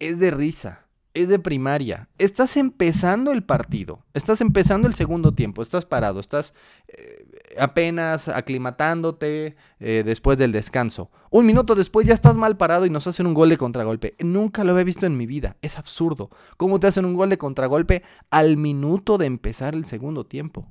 es 0.00 0.18
de 0.18 0.32
risa 0.32 0.87
es 1.18 1.28
de 1.28 1.38
primaria. 1.38 2.08
Estás 2.18 2.56
empezando 2.56 3.32
el 3.32 3.42
partido, 3.42 4.04
estás 4.14 4.40
empezando 4.40 4.86
el 4.86 4.94
segundo 4.94 5.32
tiempo, 5.32 5.62
estás 5.62 5.84
parado, 5.84 6.20
estás 6.20 6.54
eh, 6.86 7.26
apenas 7.58 8.28
aclimatándote 8.28 9.56
eh, 9.80 10.02
después 10.06 10.38
del 10.38 10.52
descanso. 10.52 11.10
Un 11.30 11.46
minuto 11.46 11.74
después 11.74 12.06
ya 12.06 12.14
estás 12.14 12.36
mal 12.36 12.56
parado 12.56 12.86
y 12.86 12.90
nos 12.90 13.06
hacen 13.08 13.26
un 13.26 13.34
gol 13.34 13.48
de 13.48 13.58
contragolpe. 13.58 14.14
Nunca 14.20 14.62
lo 14.62 14.72
había 14.72 14.84
visto 14.84 15.06
en 15.06 15.16
mi 15.16 15.26
vida, 15.26 15.56
es 15.60 15.76
absurdo. 15.76 16.30
¿Cómo 16.56 16.78
te 16.78 16.86
hacen 16.86 17.04
un 17.04 17.14
gol 17.14 17.30
de 17.30 17.38
contragolpe 17.38 18.02
al 18.30 18.56
minuto 18.56 19.18
de 19.18 19.26
empezar 19.26 19.74
el 19.74 19.84
segundo 19.84 20.24
tiempo? 20.24 20.68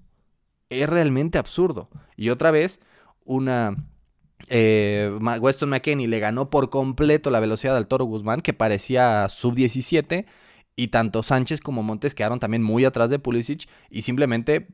Es 0.70 0.88
realmente 0.88 1.38
absurdo. 1.38 1.90
Y 2.16 2.30
otra 2.30 2.52
vez, 2.52 2.80
una 3.26 3.76
eh, 4.48 5.12
Weston 5.40 5.70
McKenney 5.70 6.08
le 6.08 6.20
ganó 6.20 6.50
por 6.50 6.70
completo 6.70 7.32
la 7.32 7.40
velocidad 7.40 7.78
al 7.78 7.88
Toro 7.88 8.06
Guzmán, 8.06 8.42
que 8.42 8.54
parecía 8.54 9.28
sub-17, 9.30 10.26
y 10.78 10.88
tanto 10.90 11.24
Sánchez 11.24 11.60
como 11.60 11.84
Montes 11.84 12.16
quedaron 12.16 12.40
también 12.40 12.64
muy 12.64 12.86
atrás 12.86 13.10
de 13.10 13.20
Pulisic 13.20 13.68
y 13.90 14.04
simplemente 14.04 14.68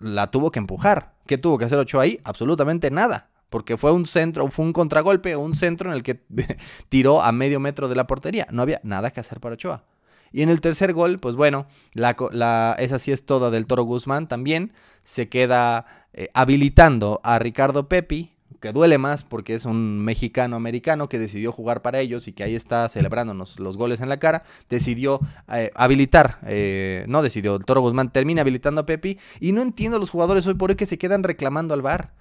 la 0.00 0.30
tuvo 0.30 0.50
que 0.50 0.58
empujar. 0.58 1.14
¿Qué 1.26 1.38
tuvo 1.38 1.58
que 1.58 1.64
hacer 1.64 1.78
Ochoa 1.78 2.02
ahí? 2.02 2.20
Absolutamente 2.24 2.90
nada. 2.90 3.30
Porque 3.50 3.76
fue 3.76 3.92
un 3.92 4.04
centro, 4.04 4.50
fue 4.50 4.64
un 4.64 4.72
contragolpe 4.72 5.36
un 5.36 5.54
centro 5.54 5.88
en 5.88 5.94
el 5.94 6.02
que 6.02 6.20
tiró 6.88 7.22
a 7.22 7.30
medio 7.30 7.60
metro 7.60 7.88
de 7.88 7.94
la 7.94 8.08
portería. 8.08 8.48
No 8.50 8.62
había 8.62 8.80
nada 8.82 9.12
que 9.12 9.20
hacer 9.20 9.38
para 9.38 9.54
Ochoa. 9.54 9.84
Y 10.32 10.42
en 10.42 10.48
el 10.48 10.60
tercer 10.60 10.92
gol, 10.92 11.20
pues 11.20 11.36
bueno, 11.36 11.68
la, 11.92 12.74
esa 12.80 12.98
sí 12.98 13.12
es 13.12 13.24
toda 13.24 13.50
del 13.50 13.68
Toro 13.68 13.84
Guzmán 13.84 14.26
también. 14.26 14.72
Se 15.04 15.28
queda 15.28 15.86
eh, 16.12 16.30
habilitando 16.34 17.20
a 17.22 17.38
Ricardo 17.38 17.88
Pepi, 17.88 18.33
que 18.64 18.72
duele 18.72 18.96
más 18.96 19.24
porque 19.24 19.54
es 19.54 19.66
un 19.66 19.98
mexicano 20.02 20.56
americano 20.56 21.06
que 21.06 21.18
decidió 21.18 21.52
jugar 21.52 21.82
para 21.82 22.00
ellos 22.00 22.28
y 22.28 22.32
que 22.32 22.44
ahí 22.44 22.54
está 22.54 22.88
celebrándonos 22.88 23.60
los 23.60 23.76
goles 23.76 24.00
en 24.00 24.08
la 24.08 24.16
cara, 24.16 24.42
decidió 24.70 25.20
eh, 25.52 25.70
habilitar, 25.74 26.38
eh, 26.46 27.04
no 27.06 27.20
decidió, 27.20 27.56
el 27.56 27.66
Toro 27.66 27.82
Guzmán 27.82 28.10
termina 28.10 28.40
habilitando 28.40 28.80
a 28.80 28.86
Pepi 28.86 29.18
y 29.38 29.52
no 29.52 29.60
entiendo 29.60 29.98
los 29.98 30.08
jugadores 30.08 30.46
hoy 30.46 30.54
por 30.54 30.70
hoy 30.70 30.76
que 30.76 30.86
se 30.86 30.96
quedan 30.96 31.24
reclamando 31.24 31.74
al 31.74 31.82
bar, 31.82 32.14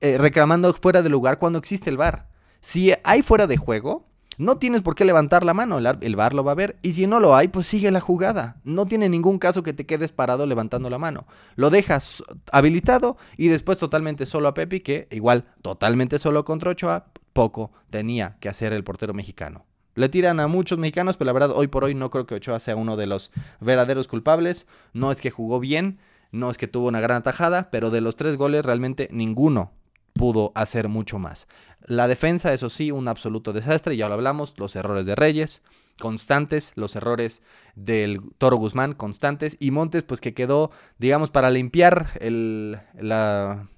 eh, 0.00 0.18
reclamando 0.18 0.72
fuera 0.72 1.02
de 1.02 1.08
lugar 1.08 1.40
cuando 1.40 1.58
existe 1.58 1.90
el 1.90 1.96
bar. 1.96 2.28
Si 2.60 2.92
hay 3.02 3.22
fuera 3.22 3.48
de 3.48 3.56
juego, 3.56 4.06
no 4.38 4.58
tienes 4.58 4.82
por 4.82 4.94
qué 4.94 5.04
levantar 5.04 5.44
la 5.44 5.54
mano, 5.54 5.78
el, 5.78 6.16
bar 6.16 6.34
lo 6.34 6.44
va 6.44 6.52
a 6.52 6.56
ver. 6.56 6.76
Y 6.82 6.92
si 6.92 7.06
no 7.06 7.20
lo 7.20 7.34
hay, 7.34 7.48
pues 7.48 7.66
sigue 7.66 7.90
la 7.90 8.00
jugada. 8.00 8.56
No 8.64 8.86
tiene 8.86 9.08
ningún 9.08 9.38
caso 9.38 9.62
que 9.62 9.72
te 9.72 9.86
quedes 9.86 10.12
parado 10.12 10.46
levantando 10.46 10.90
la 10.90 10.98
mano. 10.98 11.26
Lo 11.54 11.70
dejas 11.70 12.22
habilitado 12.52 13.16
y 13.36 13.48
después 13.48 13.78
totalmente 13.78 14.26
solo 14.26 14.48
a 14.48 14.54
Pepi, 14.54 14.80
que 14.80 15.08
igual 15.10 15.44
totalmente 15.62 16.18
solo 16.18 16.44
contra 16.44 16.70
Ochoa, 16.70 17.06
poco 17.32 17.72
tenía 17.90 18.36
que 18.40 18.48
hacer 18.48 18.72
el 18.72 18.84
portero 18.84 19.14
mexicano. 19.14 19.64
Le 19.94 20.10
tiran 20.10 20.40
a 20.40 20.46
muchos 20.46 20.78
mexicanos, 20.78 21.16
pero 21.16 21.26
la 21.26 21.32
verdad 21.32 21.52
hoy 21.52 21.68
por 21.68 21.84
hoy 21.84 21.94
no 21.94 22.10
creo 22.10 22.26
que 22.26 22.34
Ochoa 22.34 22.60
sea 22.60 22.76
uno 22.76 22.96
de 22.96 23.06
los 23.06 23.30
verdaderos 23.60 24.08
culpables. 24.08 24.66
No 24.92 25.10
es 25.10 25.22
que 25.22 25.30
jugó 25.30 25.58
bien, 25.60 25.98
no 26.32 26.50
es 26.50 26.58
que 26.58 26.68
tuvo 26.68 26.88
una 26.88 27.00
gran 27.00 27.18
atajada, 27.18 27.70
pero 27.70 27.90
de 27.90 28.02
los 28.02 28.16
tres 28.16 28.36
goles 28.36 28.64
realmente 28.64 29.08
ninguno 29.10 29.72
pudo 30.16 30.52
hacer 30.54 30.88
mucho 30.88 31.18
más. 31.18 31.46
La 31.86 32.08
defensa, 32.08 32.52
eso 32.52 32.68
sí, 32.68 32.90
un 32.90 33.08
absoluto 33.08 33.52
desastre, 33.52 33.96
ya 33.96 34.08
lo 34.08 34.14
hablamos, 34.14 34.54
los 34.58 34.74
errores 34.76 35.06
de 35.06 35.14
Reyes, 35.14 35.62
constantes, 36.00 36.72
los 36.74 36.96
errores 36.96 37.42
del 37.74 38.20
Toro 38.38 38.56
Guzmán, 38.56 38.94
constantes, 38.94 39.56
y 39.60 39.70
Montes, 39.70 40.02
pues 40.02 40.20
que 40.20 40.34
quedó, 40.34 40.70
digamos, 40.98 41.30
para 41.30 41.50
limpiar 41.50 42.10
el, 42.20 42.80
la, 42.98 43.68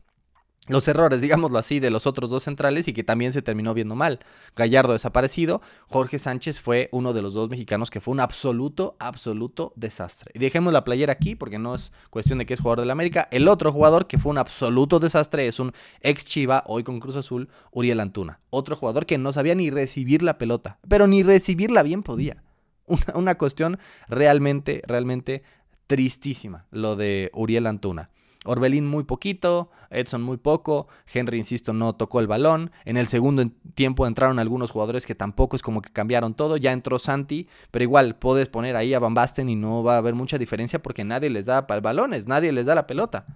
los 0.68 0.87
errores, 0.88 1.20
digámoslo 1.20 1.58
así, 1.58 1.80
de 1.80 1.90
los 1.90 2.06
otros 2.06 2.30
dos 2.30 2.44
centrales 2.44 2.88
y 2.88 2.92
que 2.92 3.04
también 3.04 3.32
se 3.32 3.42
terminó 3.42 3.75
viendo 3.75 3.94
mal. 3.94 4.20
Gallardo 4.54 4.92
desaparecido, 4.92 5.60
Jorge 5.88 6.18
Sánchez 6.18 6.60
fue 6.60 6.88
uno 6.92 7.12
de 7.12 7.22
los 7.22 7.34
dos 7.34 7.50
mexicanos 7.50 7.90
que 7.90 8.00
fue 8.00 8.12
un 8.12 8.20
absoluto, 8.20 8.96
absoluto 8.98 9.72
desastre. 9.76 10.30
Y 10.34 10.38
dejemos 10.38 10.72
la 10.72 10.84
playera 10.84 11.12
aquí 11.12 11.34
porque 11.34 11.58
no 11.58 11.75
es 11.75 11.92
cuestión 12.10 12.38
de 12.38 12.46
que 12.46 12.54
es 12.54 12.60
jugador 12.60 12.80
del 12.80 12.90
América. 12.90 13.28
El 13.30 13.48
otro 13.48 13.72
jugador 13.72 14.06
que 14.06 14.18
fue 14.18 14.30
un 14.30 14.38
absoluto 14.38 15.00
desastre 15.00 15.46
es 15.46 15.58
un 15.58 15.72
ex 16.00 16.25
Chiva, 16.25 16.64
hoy 16.66 16.84
con 16.84 17.00
Cruz 17.00 17.16
Azul, 17.16 17.48
Uriel 17.72 18.00
Antuna. 18.00 18.40
Otro 18.50 18.76
jugador 18.76 19.06
que 19.06 19.18
no 19.18 19.32
sabía 19.32 19.54
ni 19.54 19.70
recibir 19.70 20.22
la 20.22 20.38
pelota, 20.38 20.78
pero 20.88 21.06
ni 21.06 21.22
recibirla 21.22 21.82
bien 21.82 22.02
podía. 22.02 22.42
Una, 22.88 23.04
una 23.16 23.34
cuestión 23.37 23.78
realmente, 24.08 24.80
realmente 24.87 25.42
tristísima, 25.87 26.66
lo 26.70 26.96
de 26.96 27.30
Uriel 27.34 27.66
Antuna. 27.66 28.10
Orbelín 28.48 28.86
muy 28.86 29.04
poquito, 29.04 29.70
Edson 29.90 30.22
muy 30.22 30.38
poco, 30.38 30.88
Henry, 31.12 31.36
insisto, 31.36 31.74
no 31.74 31.94
tocó 31.94 32.20
el 32.20 32.26
balón. 32.26 32.70
En 32.86 32.96
el 32.96 33.06
segundo 33.06 33.44
tiempo 33.74 34.06
entraron 34.06 34.38
algunos 34.38 34.70
jugadores 34.70 35.04
que 35.04 35.14
tampoco 35.14 35.54
es 35.54 35.60
como 35.60 35.82
que 35.82 35.90
cambiaron 35.90 36.32
todo. 36.32 36.56
Ya 36.56 36.72
entró 36.72 36.98
Santi, 36.98 37.46
pero 37.70 37.82
igual 37.82 38.16
puedes 38.16 38.48
poner 38.48 38.74
ahí 38.74 38.94
a 38.94 39.00
Van 39.00 39.12
Basten 39.12 39.50
y 39.50 39.54
no 39.54 39.82
va 39.82 39.96
a 39.96 39.98
haber 39.98 40.14
mucha 40.14 40.38
diferencia 40.38 40.80
porque 40.80 41.04
nadie 41.04 41.28
les 41.28 41.44
da 41.44 41.60
balones, 41.60 42.26
nadie 42.26 42.50
les 42.50 42.64
da 42.64 42.74
la 42.74 42.86
pelota. 42.86 43.26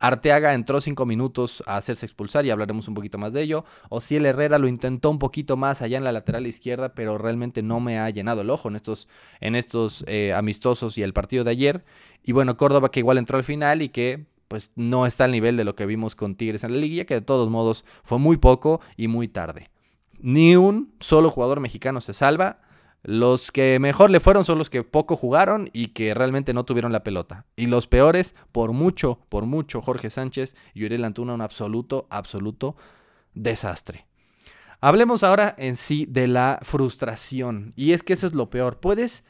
Arteaga 0.00 0.54
entró 0.54 0.80
cinco 0.80 1.06
minutos 1.06 1.62
a 1.64 1.76
hacerse 1.76 2.04
expulsar 2.04 2.44
y 2.44 2.50
hablaremos 2.50 2.88
un 2.88 2.94
poquito 2.94 3.18
más 3.18 3.32
de 3.32 3.42
ello. 3.42 3.64
Ociel 3.88 4.26
Herrera 4.26 4.58
lo 4.58 4.66
intentó 4.66 5.08
un 5.08 5.20
poquito 5.20 5.56
más 5.56 5.80
allá 5.80 5.96
en 5.96 6.02
la 6.02 6.10
lateral 6.10 6.48
izquierda, 6.48 6.92
pero 6.92 7.18
realmente 7.18 7.62
no 7.62 7.78
me 7.78 8.00
ha 8.00 8.10
llenado 8.10 8.40
el 8.40 8.50
ojo 8.50 8.68
en 8.68 8.74
estos, 8.74 9.06
en 9.40 9.54
estos 9.54 10.04
eh, 10.08 10.34
amistosos 10.34 10.98
y 10.98 11.04
el 11.04 11.12
partido 11.12 11.44
de 11.44 11.52
ayer. 11.52 11.84
Y 12.24 12.32
bueno, 12.32 12.56
Córdoba 12.56 12.90
que 12.90 12.98
igual 12.98 13.16
entró 13.16 13.36
al 13.36 13.44
final 13.44 13.80
y 13.80 13.90
que 13.90 14.26
pues 14.52 14.70
no 14.76 15.06
está 15.06 15.24
al 15.24 15.30
nivel 15.30 15.56
de 15.56 15.64
lo 15.64 15.74
que 15.74 15.86
vimos 15.86 16.14
con 16.14 16.34
Tigres 16.34 16.62
en 16.62 16.72
la 16.72 16.76
liguilla, 16.76 17.06
que 17.06 17.14
de 17.14 17.20
todos 17.22 17.48
modos 17.48 17.86
fue 18.04 18.18
muy 18.18 18.36
poco 18.36 18.82
y 18.98 19.08
muy 19.08 19.26
tarde. 19.26 19.70
Ni 20.18 20.56
un 20.56 20.94
solo 21.00 21.30
jugador 21.30 21.58
mexicano 21.58 22.02
se 22.02 22.12
salva. 22.12 22.60
Los 23.02 23.50
que 23.50 23.78
mejor 23.78 24.10
le 24.10 24.20
fueron 24.20 24.44
son 24.44 24.58
los 24.58 24.68
que 24.68 24.82
poco 24.82 25.16
jugaron 25.16 25.70
y 25.72 25.94
que 25.94 26.12
realmente 26.12 26.52
no 26.52 26.66
tuvieron 26.66 26.92
la 26.92 27.02
pelota. 27.02 27.46
Y 27.56 27.66
los 27.66 27.86
peores, 27.86 28.34
por 28.52 28.72
mucho, 28.72 29.20
por 29.30 29.46
mucho, 29.46 29.80
Jorge 29.80 30.10
Sánchez 30.10 30.54
y 30.74 30.84
Uriel 30.84 31.06
Antuna, 31.06 31.32
un 31.32 31.40
absoluto, 31.40 32.06
absoluto 32.10 32.76
desastre. 33.32 34.06
Hablemos 34.82 35.22
ahora 35.22 35.54
en 35.56 35.76
sí 35.76 36.04
de 36.10 36.28
la 36.28 36.58
frustración. 36.60 37.72
Y 37.74 37.92
es 37.92 38.02
que 38.02 38.12
eso 38.12 38.26
es 38.26 38.34
lo 38.34 38.50
peor. 38.50 38.80
Puedes, 38.80 39.24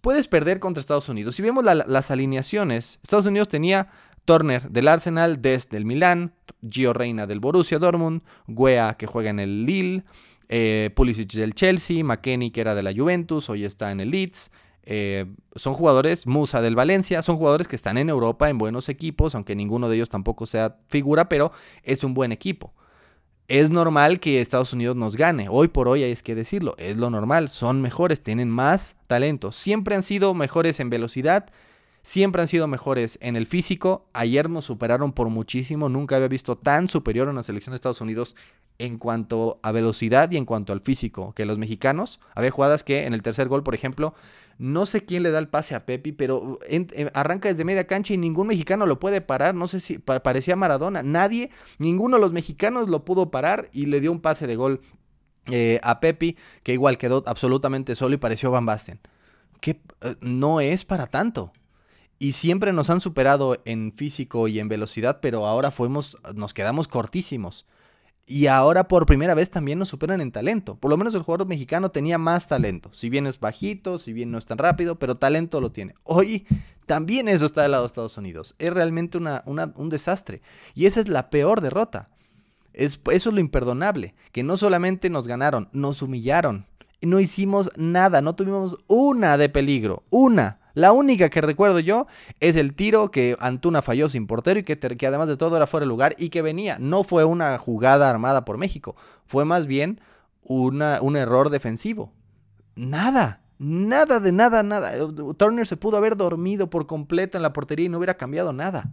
puedes 0.00 0.26
perder 0.26 0.58
contra 0.58 0.80
Estados 0.80 1.08
Unidos. 1.08 1.36
Si 1.36 1.42
vemos 1.42 1.64
las 1.64 2.10
alineaciones, 2.10 2.98
Estados 3.04 3.26
Unidos 3.26 3.46
tenía 3.46 3.88
Turner 4.24 4.70
del 4.70 4.88
Arsenal, 4.88 5.42
Des 5.42 5.68
del 5.68 5.84
Milán, 5.84 6.32
Gio 6.68 6.92
Reina 6.92 7.26
del 7.26 7.40
Borussia 7.40 7.78
Dortmund, 7.78 8.22
Guea 8.46 8.94
que 8.94 9.06
juega 9.06 9.30
en 9.30 9.40
el 9.40 9.64
Lille, 9.66 10.04
eh, 10.48 10.90
Pulisic 10.94 11.32
del 11.32 11.54
Chelsea, 11.54 12.04
McKenny 12.04 12.50
que 12.50 12.60
era 12.60 12.74
de 12.74 12.82
la 12.82 12.92
Juventus, 12.94 13.48
hoy 13.48 13.64
está 13.64 13.90
en 13.90 14.00
el 14.00 14.10
Leeds. 14.10 14.50
Eh, 14.84 15.26
son 15.54 15.74
jugadores, 15.74 16.26
Musa 16.26 16.60
del 16.60 16.74
Valencia, 16.74 17.22
son 17.22 17.36
jugadores 17.36 17.68
que 17.68 17.76
están 17.76 17.98
en 17.98 18.08
Europa 18.08 18.50
en 18.50 18.58
buenos 18.58 18.88
equipos, 18.88 19.34
aunque 19.34 19.54
ninguno 19.54 19.88
de 19.88 19.96
ellos 19.96 20.08
tampoco 20.08 20.46
sea 20.46 20.76
figura, 20.88 21.28
pero 21.28 21.52
es 21.82 22.04
un 22.04 22.14
buen 22.14 22.32
equipo. 22.32 22.74
Es 23.48 23.70
normal 23.70 24.18
que 24.18 24.40
Estados 24.40 24.72
Unidos 24.72 24.96
nos 24.96 25.16
gane, 25.16 25.48
hoy 25.48 25.68
por 25.68 25.88
hoy 25.88 26.02
hay 26.02 26.14
que 26.16 26.34
decirlo, 26.34 26.74
es 26.78 26.96
lo 26.96 27.10
normal, 27.10 27.48
son 27.48 27.82
mejores, 27.82 28.22
tienen 28.22 28.48
más 28.48 28.96
talento, 29.06 29.52
siempre 29.52 29.94
han 29.94 30.02
sido 30.02 30.32
mejores 30.32 30.80
en 30.80 30.90
velocidad, 30.90 31.46
siempre 32.02 32.42
han 32.42 32.48
sido 32.48 32.66
mejores 32.66 33.18
en 33.22 33.36
el 33.36 33.46
físico. 33.46 34.08
Ayer 34.12 34.50
nos 34.50 34.66
superaron 34.66 35.12
por 35.12 35.28
muchísimo. 35.28 35.88
Nunca 35.88 36.16
había 36.16 36.28
visto 36.28 36.58
tan 36.58 36.88
superior 36.88 37.28
a 37.28 37.30
una 37.30 37.42
selección 37.42 37.72
de 37.72 37.76
Estados 37.76 38.00
Unidos 38.00 38.36
en 38.78 38.98
cuanto 38.98 39.60
a 39.62 39.70
velocidad 39.70 40.30
y 40.32 40.36
en 40.36 40.44
cuanto 40.44 40.72
al 40.72 40.80
físico 40.80 41.32
que 41.34 41.46
los 41.46 41.58
mexicanos. 41.58 42.20
Había 42.34 42.50
jugadas 42.50 42.84
que 42.84 43.06
en 43.06 43.14
el 43.14 43.22
tercer 43.22 43.48
gol, 43.48 43.62
por 43.62 43.74
ejemplo, 43.74 44.14
no 44.58 44.86
sé 44.86 45.04
quién 45.04 45.22
le 45.22 45.30
da 45.30 45.38
el 45.38 45.48
pase 45.48 45.74
a 45.74 45.86
Pepi, 45.86 46.12
pero 46.12 46.58
eh, 46.68 47.10
arranca 47.14 47.48
desde 47.48 47.64
media 47.64 47.86
cancha 47.86 48.14
y 48.14 48.18
ningún 48.18 48.48
mexicano 48.48 48.86
lo 48.86 48.98
puede 48.98 49.20
parar. 49.20 49.54
No 49.54 49.68
sé 49.68 49.80
si 49.80 49.98
parecía 49.98 50.56
Maradona. 50.56 51.02
Nadie, 51.02 51.50
ninguno 51.78 52.16
de 52.16 52.22
los 52.22 52.32
mexicanos 52.32 52.88
lo 52.88 53.04
pudo 53.04 53.30
parar 53.30 53.68
y 53.72 53.86
le 53.86 54.00
dio 54.00 54.10
un 54.10 54.20
pase 54.20 54.46
de 54.46 54.56
gol 54.56 54.80
eh, 55.46 55.80
a 55.82 56.00
Pepi, 56.00 56.36
que 56.62 56.72
igual 56.72 56.98
quedó 56.98 57.22
absolutamente 57.26 57.94
solo 57.94 58.14
y 58.14 58.18
pareció 58.18 58.50
Van 58.50 58.66
Basten. 58.66 59.00
Que 59.60 59.80
eh, 60.00 60.16
no 60.20 60.60
es 60.60 60.84
para 60.84 61.06
tanto 61.06 61.52
y 62.22 62.34
siempre 62.34 62.72
nos 62.72 62.88
han 62.88 63.00
superado 63.00 63.56
en 63.64 63.92
físico 63.96 64.46
y 64.46 64.60
en 64.60 64.68
velocidad, 64.68 65.18
pero 65.20 65.44
ahora 65.44 65.72
fuimos, 65.72 66.16
nos 66.36 66.54
quedamos 66.54 66.86
cortísimos. 66.86 67.66
Y 68.28 68.46
ahora 68.46 68.86
por 68.86 69.06
primera 69.06 69.34
vez 69.34 69.50
también 69.50 69.80
nos 69.80 69.88
superan 69.88 70.20
en 70.20 70.30
talento. 70.30 70.76
Por 70.76 70.92
lo 70.92 70.96
menos 70.96 71.16
el 71.16 71.22
jugador 71.22 71.48
mexicano 71.48 71.90
tenía 71.90 72.18
más 72.18 72.46
talento. 72.46 72.90
Si 72.94 73.10
bien 73.10 73.26
es 73.26 73.40
bajito, 73.40 73.98
si 73.98 74.12
bien 74.12 74.30
no 74.30 74.38
es 74.38 74.46
tan 74.46 74.58
rápido, 74.58 75.00
pero 75.00 75.16
talento 75.16 75.60
lo 75.60 75.72
tiene. 75.72 75.96
Hoy 76.04 76.46
también 76.86 77.26
eso 77.26 77.44
está 77.44 77.62
del 77.62 77.72
lado 77.72 77.82
de 77.82 77.88
Estados 77.88 78.16
Unidos. 78.16 78.54
Es 78.60 78.72
realmente 78.72 79.18
una, 79.18 79.42
un 79.44 79.88
desastre. 79.90 80.42
Y 80.76 80.86
esa 80.86 81.00
es 81.00 81.08
la 81.08 81.28
peor 81.28 81.60
derrota. 81.60 82.10
Es, 82.72 83.00
eso 83.10 83.30
es 83.30 83.34
lo 83.34 83.40
imperdonable. 83.40 84.14
Que 84.30 84.44
no 84.44 84.56
solamente 84.56 85.10
nos 85.10 85.26
ganaron, 85.26 85.70
nos 85.72 86.02
humillaron. 86.02 86.66
No 87.00 87.18
hicimos 87.18 87.72
nada, 87.74 88.22
no 88.22 88.36
tuvimos 88.36 88.76
una 88.86 89.36
de 89.38 89.48
peligro. 89.48 90.04
Una. 90.10 90.60
La 90.74 90.92
única 90.92 91.28
que 91.28 91.40
recuerdo 91.40 91.80
yo 91.80 92.06
es 92.40 92.56
el 92.56 92.74
tiro 92.74 93.10
que 93.10 93.36
Antuna 93.40 93.82
falló 93.82 94.08
sin 94.08 94.26
portero 94.26 94.60
y 94.60 94.62
que, 94.62 95.06
además 95.06 95.28
de 95.28 95.36
todo 95.36 95.56
era 95.56 95.66
fuera 95.66 95.84
de 95.84 95.88
lugar 95.88 96.14
y 96.18 96.30
que 96.30 96.42
venía. 96.42 96.78
No 96.78 97.04
fue 97.04 97.24
una 97.24 97.58
jugada 97.58 98.08
armada 98.08 98.44
por 98.44 98.58
México, 98.58 98.96
fue 99.26 99.44
más 99.44 99.66
bien 99.66 100.00
una, 100.44 100.98
un 101.02 101.16
error 101.16 101.50
defensivo. 101.50 102.12
Nada, 102.74 103.42
Nada 103.64 104.18
de 104.18 104.32
nada, 104.32 104.64
nada. 104.64 104.92
Turner 105.36 105.68
se 105.68 105.76
pudo 105.76 105.96
haber 105.96 106.16
dormido 106.16 106.68
por 106.68 106.88
completo 106.88 107.38
en 107.38 107.42
la 107.42 107.52
portería 107.52 107.86
y 107.86 107.88
no 107.88 107.98
hubiera 107.98 108.16
cambiado 108.16 108.52
nada. 108.52 108.90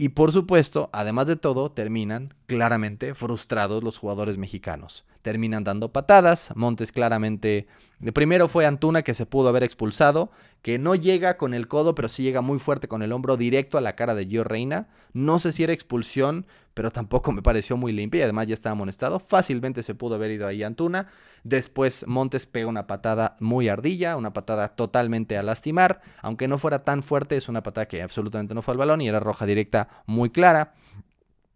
Y 0.00 0.08
por 0.08 0.32
supuesto, 0.32 0.88
además 0.94 1.26
de 1.26 1.36
todo, 1.36 1.72
terminan 1.72 2.32
claramente 2.46 3.14
frustrados 3.14 3.84
los 3.84 3.98
jugadores 3.98 4.38
mexicanos. 4.38 5.04
Terminan 5.20 5.62
dando 5.62 5.92
patadas, 5.92 6.52
Montes 6.56 6.90
claramente... 6.90 7.66
De 7.98 8.10
primero 8.10 8.48
fue 8.48 8.64
Antuna 8.64 9.02
que 9.02 9.12
se 9.12 9.26
pudo 9.26 9.50
haber 9.50 9.62
expulsado, 9.62 10.30
que 10.62 10.78
no 10.78 10.94
llega 10.94 11.36
con 11.36 11.52
el 11.52 11.68
codo, 11.68 11.94
pero 11.94 12.08
sí 12.08 12.22
llega 12.22 12.40
muy 12.40 12.58
fuerte 12.58 12.88
con 12.88 13.02
el 13.02 13.12
hombro 13.12 13.36
directo 13.36 13.76
a 13.76 13.82
la 13.82 13.94
cara 13.94 14.14
de 14.14 14.24
Gio 14.24 14.42
Reina. 14.42 14.88
No 15.12 15.38
sé 15.38 15.52
si 15.52 15.64
era 15.64 15.74
expulsión, 15.74 16.46
pero 16.80 16.90
tampoco 16.90 17.30
me 17.30 17.42
pareció 17.42 17.76
muy 17.76 17.92
limpia 17.92 18.20
y 18.20 18.22
además 18.22 18.46
ya 18.46 18.54
estaba 18.54 18.72
amonestado. 18.72 19.20
Fácilmente 19.20 19.82
se 19.82 19.94
pudo 19.94 20.14
haber 20.14 20.30
ido 20.30 20.46
ahí 20.46 20.62
Antuna. 20.62 21.08
Después 21.44 22.06
Montes 22.06 22.46
pega 22.46 22.68
una 22.68 22.86
patada 22.86 23.34
muy 23.38 23.68
ardilla, 23.68 24.16
una 24.16 24.32
patada 24.32 24.68
totalmente 24.68 25.36
a 25.36 25.42
lastimar. 25.42 26.00
Aunque 26.22 26.48
no 26.48 26.56
fuera 26.56 26.82
tan 26.82 27.02
fuerte, 27.02 27.36
es 27.36 27.50
una 27.50 27.62
patada 27.62 27.86
que 27.86 28.00
absolutamente 28.00 28.54
no 28.54 28.62
fue 28.62 28.72
al 28.72 28.78
balón 28.78 29.02
y 29.02 29.08
era 29.08 29.20
roja 29.20 29.44
directa 29.44 29.90
muy 30.06 30.30
clara. 30.30 30.72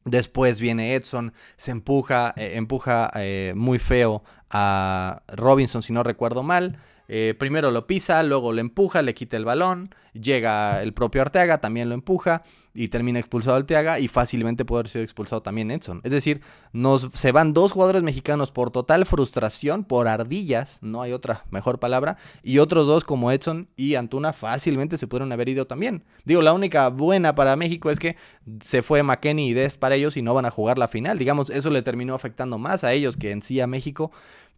Después 0.04 0.60
viene 0.60 0.94
Edson, 0.94 1.32
se 1.56 1.70
empuja, 1.70 2.34
eh, 2.36 2.56
empuja 2.56 3.10
eh, 3.14 3.54
muy 3.56 3.78
feo 3.78 4.24
a 4.50 5.22
Robinson, 5.28 5.82
si 5.82 5.94
no 5.94 6.02
recuerdo 6.02 6.42
mal. 6.42 6.78
Eh, 7.08 7.34
primero 7.38 7.70
lo 7.70 7.86
pisa, 7.86 8.22
luego 8.22 8.52
lo 8.52 8.60
empuja, 8.60 9.02
le 9.02 9.14
quita 9.14 9.36
el 9.36 9.44
balón, 9.44 9.94
llega 10.14 10.82
el 10.82 10.92
propio 10.92 11.22
Arteaga, 11.22 11.58
también 11.58 11.88
lo 11.88 11.94
empuja 11.94 12.42
y 12.72 12.88
termina 12.88 13.20
expulsado 13.20 13.56
Arteaga 13.56 14.00
y 14.00 14.08
fácilmente 14.08 14.64
puede 14.64 14.80
haber 14.80 14.90
sido 14.90 15.04
expulsado 15.04 15.42
también 15.42 15.70
Edson. 15.70 16.00
Es 16.02 16.10
decir, 16.10 16.40
nos, 16.72 17.08
se 17.14 17.30
van 17.30 17.52
dos 17.52 17.72
jugadores 17.72 18.02
mexicanos 18.02 18.50
por 18.50 18.70
total 18.70 19.06
frustración, 19.06 19.84
por 19.84 20.08
ardillas, 20.08 20.80
no 20.82 21.02
hay 21.02 21.12
otra 21.12 21.44
mejor 21.50 21.78
palabra, 21.78 22.16
y 22.42 22.58
otros 22.58 22.86
dos 22.86 23.04
como 23.04 23.30
Edson 23.30 23.68
y 23.76 23.94
Antuna 23.94 24.32
fácilmente 24.32 24.98
se 24.98 25.06
pudieron 25.06 25.30
haber 25.32 25.48
ido 25.48 25.66
también. 25.66 26.04
Digo, 26.24 26.42
la 26.42 26.52
única 26.52 26.88
buena 26.88 27.34
para 27.34 27.54
México 27.56 27.90
es 27.90 27.98
que 27.98 28.16
se 28.60 28.82
fue 28.82 29.02
McKenny 29.02 29.50
y 29.50 29.52
Dest 29.52 29.78
para 29.78 29.94
ellos 29.94 30.16
y 30.16 30.22
no 30.22 30.34
van 30.34 30.46
a 30.46 30.50
jugar 30.50 30.78
la 30.78 30.88
final. 30.88 31.18
Digamos, 31.18 31.50
eso 31.50 31.70
le 31.70 31.82
terminó 31.82 32.14
afectando 32.14 32.58
más 32.58 32.82
a 32.82 32.92
ellos 32.92 33.16
que 33.16 33.30
en 33.30 33.42
sí 33.42 33.60
a 33.60 33.66
México 33.66 34.10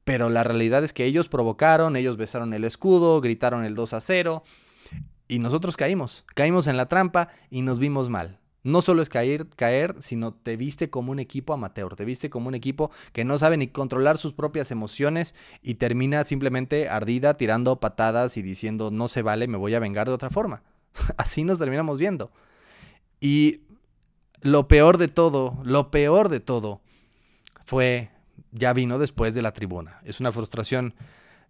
pero 0.06 0.30
la 0.30 0.44
realidad 0.44 0.84
es 0.84 0.92
que 0.92 1.04
ellos 1.04 1.28
provocaron, 1.28 1.96
ellos 1.96 2.16
besaron 2.16 2.54
el 2.54 2.62
escudo, 2.62 3.20
gritaron 3.20 3.64
el 3.64 3.75
2 3.75 3.92
a 3.92 4.00
0 4.00 4.44
y 5.26 5.40
nosotros 5.40 5.76
caímos, 5.76 6.25
caímos 6.36 6.68
en 6.68 6.76
la 6.76 6.86
trampa 6.86 7.30
y 7.50 7.62
nos 7.62 7.80
vimos 7.80 8.08
mal. 8.08 8.38
No 8.62 8.82
solo 8.82 9.02
es 9.02 9.08
caer, 9.08 9.48
caer, 9.48 9.96
sino 9.98 10.32
te 10.32 10.56
viste 10.56 10.90
como 10.90 11.10
un 11.10 11.18
equipo 11.18 11.54
amateur, 11.54 11.96
te 11.96 12.04
viste 12.04 12.30
como 12.30 12.46
un 12.46 12.54
equipo 12.54 12.92
que 13.12 13.25
no 13.25 13.36
sabe 13.36 13.56
ni 13.56 13.66
controlar 13.66 14.16
sus 14.16 14.32
propias 14.32 14.70
emociones 14.70 15.34
y 15.60 15.75
termina 15.75 16.22
simplemente 16.22 16.88
ardida, 16.88 17.36
tirando 17.36 17.80
patadas 17.80 18.36
y 18.36 18.42
diciendo 18.42 18.92
no 18.92 19.08
se 19.08 19.22
vale, 19.22 19.48
me 19.48 19.58
voy 19.58 19.75
a 19.75 19.80
vengar 19.80 20.06
de 20.06 20.14
otra 20.14 20.30
forma. 20.30 20.62
Así 21.16 21.42
nos 21.42 21.58
terminamos 21.58 21.98
viendo. 21.98 22.30
Y 23.18 23.62
lo 24.40 24.68
peor 24.68 24.98
de 24.98 25.08
todo, 25.08 25.58
lo 25.64 25.90
peor 25.90 26.28
de 26.28 26.38
todo 26.38 26.80
fue 27.64 28.10
ya 28.56 28.72
vino 28.72 28.98
después 28.98 29.34
de 29.34 29.42
la 29.42 29.52
tribuna. 29.52 30.00
Es 30.04 30.20
una 30.20 30.32
frustración 30.32 30.94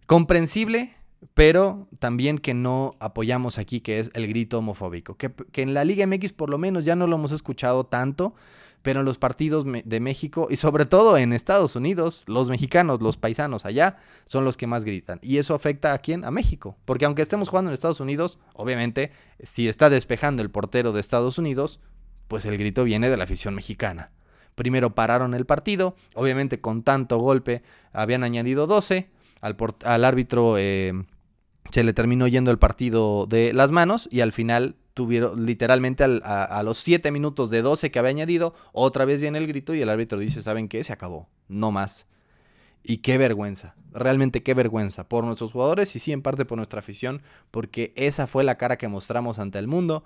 comprensible, 0.05 0.95
pero 1.33 1.87
también 1.99 2.37
que 2.37 2.53
no 2.53 2.95
apoyamos 2.99 3.57
aquí, 3.57 3.81
que 3.81 3.99
es 3.99 4.11
el 4.13 4.27
grito 4.27 4.59
homofóbico. 4.59 5.17
Que, 5.17 5.33
en 5.55 5.73
la 5.73 5.83
Liga 5.83 6.05
MX 6.05 6.33
por 6.33 6.49
lo 6.49 6.57
menos 6.57 6.83
ya 6.83 6.95
no 6.95 7.07
lo 7.07 7.15
hemos 7.15 7.31
escuchado 7.31 7.85
tanto, 7.85 8.35
pero 8.81 8.99
en 8.99 9.05
los 9.05 9.17
partidos 9.17 9.65
de 9.65 9.99
México 9.99 10.47
y 10.49 10.55
sobre 10.55 10.85
todo 10.85 11.17
en 11.17 11.33
Estados 11.33 11.75
Unidos, 11.75 12.23
los 12.27 12.49
mexicanos, 12.49 13.01
los 13.01 13.17
paisanos 13.17 13.65
allá, 13.65 13.97
son 14.25 14.45
los 14.45 14.55
que 14.55 14.67
más 14.67 14.85
gritan. 14.85 15.19
Y 15.21 15.37
eso 15.37 15.55
afecta 15.55 15.93
a 15.93 15.97
quién? 15.97 16.23
A 16.23 16.31
México. 16.31 16.77
Porque 16.85 17.05
aunque 17.05 17.21
estemos 17.21 17.49
jugando 17.49 17.69
en 17.69 17.73
Estados 17.73 17.99
Unidos, 17.99 18.39
obviamente, 18.53 19.11
si 19.41 19.67
está 19.67 19.89
despejando 19.89 20.41
el 20.41 20.51
portero 20.51 20.93
de 20.93 21.01
Estados 21.01 21.37
Unidos, 21.37 21.79
pues 22.27 22.45
el 22.45 22.57
grito 22.57 22.83
viene 22.83 23.09
de 23.09 23.17
la 23.17 23.23
afición 23.23 23.55
mexicana. 23.55 24.11
Primero 24.57 24.95
pararon 24.95 25.35
el 25.35 25.45
partido, 25.45 25.95
obviamente 26.15 26.59
con 26.59 26.81
tanto 26.81 27.19
golpe 27.19 27.61
habían 27.93 28.23
añadido 28.23 28.65
12, 28.65 29.07
al, 29.39 30.03
árbitro 30.03 30.57
eh, 30.57 30.93
se 31.69 31.83
le 31.83 31.93
terminó 31.93 32.27
yendo 32.27 32.49
el 32.49 32.57
partido 32.57 33.27
de 33.27 33.53
las 33.53 33.69
manos 33.69 34.09
y 34.11 34.21
al 34.21 34.31
final 34.31 34.75
tuvieron 34.95 35.45
literalmente 35.45 36.03
a, 36.03 36.63
los 36.63 36.79
7 36.79 37.11
minutos 37.11 37.51
de 37.51 37.61
12 37.61 37.91
que 37.91 37.99
había 37.99 38.09
añadido, 38.09 38.55
otra 38.73 39.05
vez 39.05 39.21
viene 39.21 39.37
el 39.37 39.45
grito 39.45 39.75
y 39.75 39.81
el 39.83 39.89
árbitro 39.89 40.17
dice, 40.17 40.41
¿saben 40.41 40.67
qué? 40.67 40.83
Se 40.83 40.91
acabó, 40.91 41.29
no 41.47 41.71
más. 41.71 42.07
Y 42.81 42.97
qué 42.97 43.19
vergüenza, 43.19 43.75
realmente 43.91 44.41
qué 44.41 44.55
vergüenza 44.55 45.07
por 45.07 45.23
nuestros 45.23 45.51
jugadores 45.51 45.95
y 45.95 45.99
sí 45.99 46.13
en 46.13 46.23
parte 46.23 46.45
por 46.45 46.57
nuestra 46.57 46.79
afición, 46.79 47.21
porque 47.51 47.93
esa 47.95 48.25
fue 48.25 48.43
la 48.43 48.57
cara 48.57 48.79
que 48.79 48.87
mostramos 48.87 49.37
ante 49.37 49.59
el 49.59 49.67
mundo. 49.67 50.03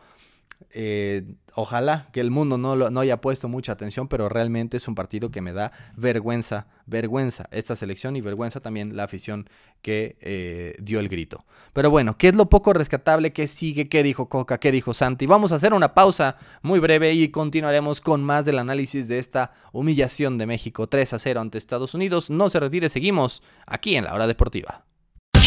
Eh, 0.74 1.24
ojalá 1.56 2.08
que 2.14 2.22
el 2.22 2.32
mundo 2.32 2.58
no, 2.58 2.76
no 2.76 3.00
haya 3.00 3.20
puesto 3.20 3.48
mucha 3.48 3.74
atención, 3.74 4.08
pero 4.08 4.30
realmente 4.30 4.78
es 4.78 4.88
un 4.88 4.96
partido 4.96 5.32
que 5.32 5.42
me 5.42 5.54
da 5.54 5.72
vergüenza, 5.98 6.68
vergüenza 6.86 7.48
esta 7.52 7.76
selección 7.76 8.16
y 8.16 8.22
vergüenza 8.22 8.62
también 8.62 8.96
la 8.96 9.04
afición 9.04 9.50
que 9.82 10.18
eh, 10.22 10.76
dio 10.82 11.00
el 11.00 11.10
grito. 11.10 11.46
Pero 11.74 11.90
bueno, 11.90 12.18
¿qué 12.18 12.30
es 12.30 12.36
lo 12.36 12.50
poco 12.50 12.74
rescatable? 12.74 13.34
¿Qué 13.34 13.48
sigue? 13.48 13.90
¿Qué 13.90 14.04
dijo 14.04 14.30
Coca? 14.30 14.60
¿Qué 14.60 14.72
dijo 14.72 14.94
Santi? 14.94 15.26
Vamos 15.26 15.52
a 15.52 15.56
hacer 15.56 15.74
una 15.74 15.94
pausa 15.94 16.38
muy 16.62 16.80
breve 16.80 17.14
y 17.14 17.30
continuaremos 17.30 18.02
con 18.02 18.24
más 18.24 18.46
del 18.46 18.60
análisis 18.60 19.08
de 19.08 19.20
esta 19.20 19.52
humillación 19.74 20.38
de 20.38 20.46
México 20.46 20.88
3 20.88 21.14
a 21.14 21.20
0 21.20 21.42
ante 21.42 21.58
Estados 21.58 21.94
Unidos. 21.94 22.30
No 22.30 22.50
se 22.50 22.60
retire, 22.60 22.90
seguimos 22.90 23.44
aquí 23.66 23.96
en 23.96 24.06
la 24.06 24.14
hora 24.14 24.28
deportiva. 24.28 24.86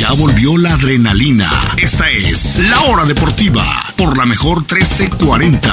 Ya 0.04 0.12
volvió 0.12 0.58
la 0.58 0.74
adrenalina. 0.74 1.48
Esta 1.82 2.10
es 2.10 2.56
La 2.68 2.92
Hora 2.92 3.06
Deportiva 3.06 3.64
por 3.96 4.18
la 4.18 4.26
mejor 4.26 4.58
1340. 4.58 5.70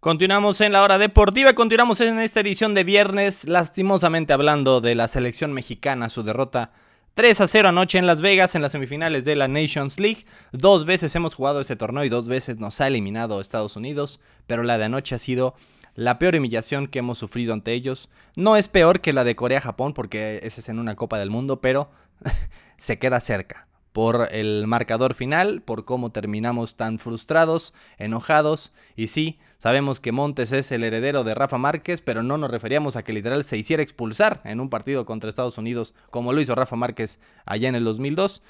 Continuamos 0.00 0.60
en 0.60 0.72
la 0.72 0.82
hora 0.82 0.98
deportiva, 0.98 1.52
continuamos 1.52 2.00
en 2.00 2.18
esta 2.18 2.40
edición 2.40 2.74
de 2.74 2.82
viernes, 2.82 3.44
lastimosamente 3.44 4.32
hablando 4.32 4.80
de 4.80 4.96
la 4.96 5.06
selección 5.06 5.52
mexicana, 5.52 6.08
su 6.08 6.24
derrota 6.24 6.72
3 7.14 7.42
a 7.42 7.46
0 7.46 7.68
anoche 7.68 7.98
en 7.98 8.08
Las 8.08 8.20
Vegas 8.20 8.56
en 8.56 8.62
las 8.62 8.72
semifinales 8.72 9.24
de 9.24 9.36
la 9.36 9.46
Nations 9.46 10.00
League. 10.00 10.26
Dos 10.50 10.84
veces 10.84 11.14
hemos 11.14 11.36
jugado 11.36 11.60
ese 11.60 11.76
torneo 11.76 12.02
y 12.02 12.08
dos 12.08 12.26
veces 12.26 12.58
nos 12.58 12.80
ha 12.80 12.88
eliminado 12.88 13.40
Estados 13.40 13.76
Unidos, 13.76 14.18
pero 14.48 14.64
la 14.64 14.78
de 14.78 14.86
anoche 14.86 15.14
ha 15.14 15.18
sido 15.18 15.54
la 15.96 16.18
peor 16.18 16.36
humillación 16.36 16.86
que 16.86 16.98
hemos 16.98 17.18
sufrido 17.18 17.52
ante 17.52 17.72
ellos. 17.72 18.10
No 18.36 18.56
es 18.56 18.68
peor 18.68 19.00
que 19.00 19.12
la 19.12 19.24
de 19.24 19.34
Corea-Japón 19.34 19.94
porque 19.94 20.40
ese 20.42 20.60
es 20.60 20.68
en 20.68 20.78
una 20.78 20.94
Copa 20.94 21.18
del 21.18 21.30
Mundo, 21.30 21.60
pero 21.60 21.90
se 22.76 22.98
queda 22.98 23.20
cerca 23.20 23.66
por 23.96 24.28
el 24.30 24.66
marcador 24.66 25.14
final, 25.14 25.62
por 25.62 25.86
cómo 25.86 26.12
terminamos 26.12 26.76
tan 26.76 26.98
frustrados, 26.98 27.72
enojados. 27.96 28.74
Y 28.94 29.06
sí, 29.06 29.38
sabemos 29.56 30.00
que 30.00 30.12
Montes 30.12 30.52
es 30.52 30.70
el 30.70 30.84
heredero 30.84 31.24
de 31.24 31.34
Rafa 31.34 31.56
Márquez, 31.56 32.02
pero 32.02 32.22
no 32.22 32.36
nos 32.36 32.50
referíamos 32.50 32.96
a 32.96 33.02
que 33.02 33.14
literal 33.14 33.42
se 33.42 33.56
hiciera 33.56 33.82
expulsar 33.82 34.42
en 34.44 34.60
un 34.60 34.68
partido 34.68 35.06
contra 35.06 35.30
Estados 35.30 35.56
Unidos, 35.56 35.94
como 36.10 36.34
lo 36.34 36.42
hizo 36.42 36.54
Rafa 36.54 36.76
Márquez 36.76 37.20
allá 37.46 37.70
en 37.70 37.74
el 37.74 37.84
2002. 37.84 38.42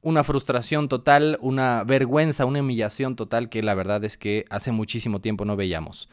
Una 0.00 0.24
frustración 0.24 0.88
total, 0.88 1.38
una 1.40 1.84
vergüenza, 1.84 2.44
una 2.44 2.58
humillación 2.58 3.14
total 3.14 3.50
que 3.50 3.62
la 3.62 3.76
verdad 3.76 4.02
es 4.02 4.18
que 4.18 4.46
hace 4.50 4.72
muchísimo 4.72 5.20
tiempo 5.20 5.44
no 5.44 5.54
veíamos. 5.54 6.08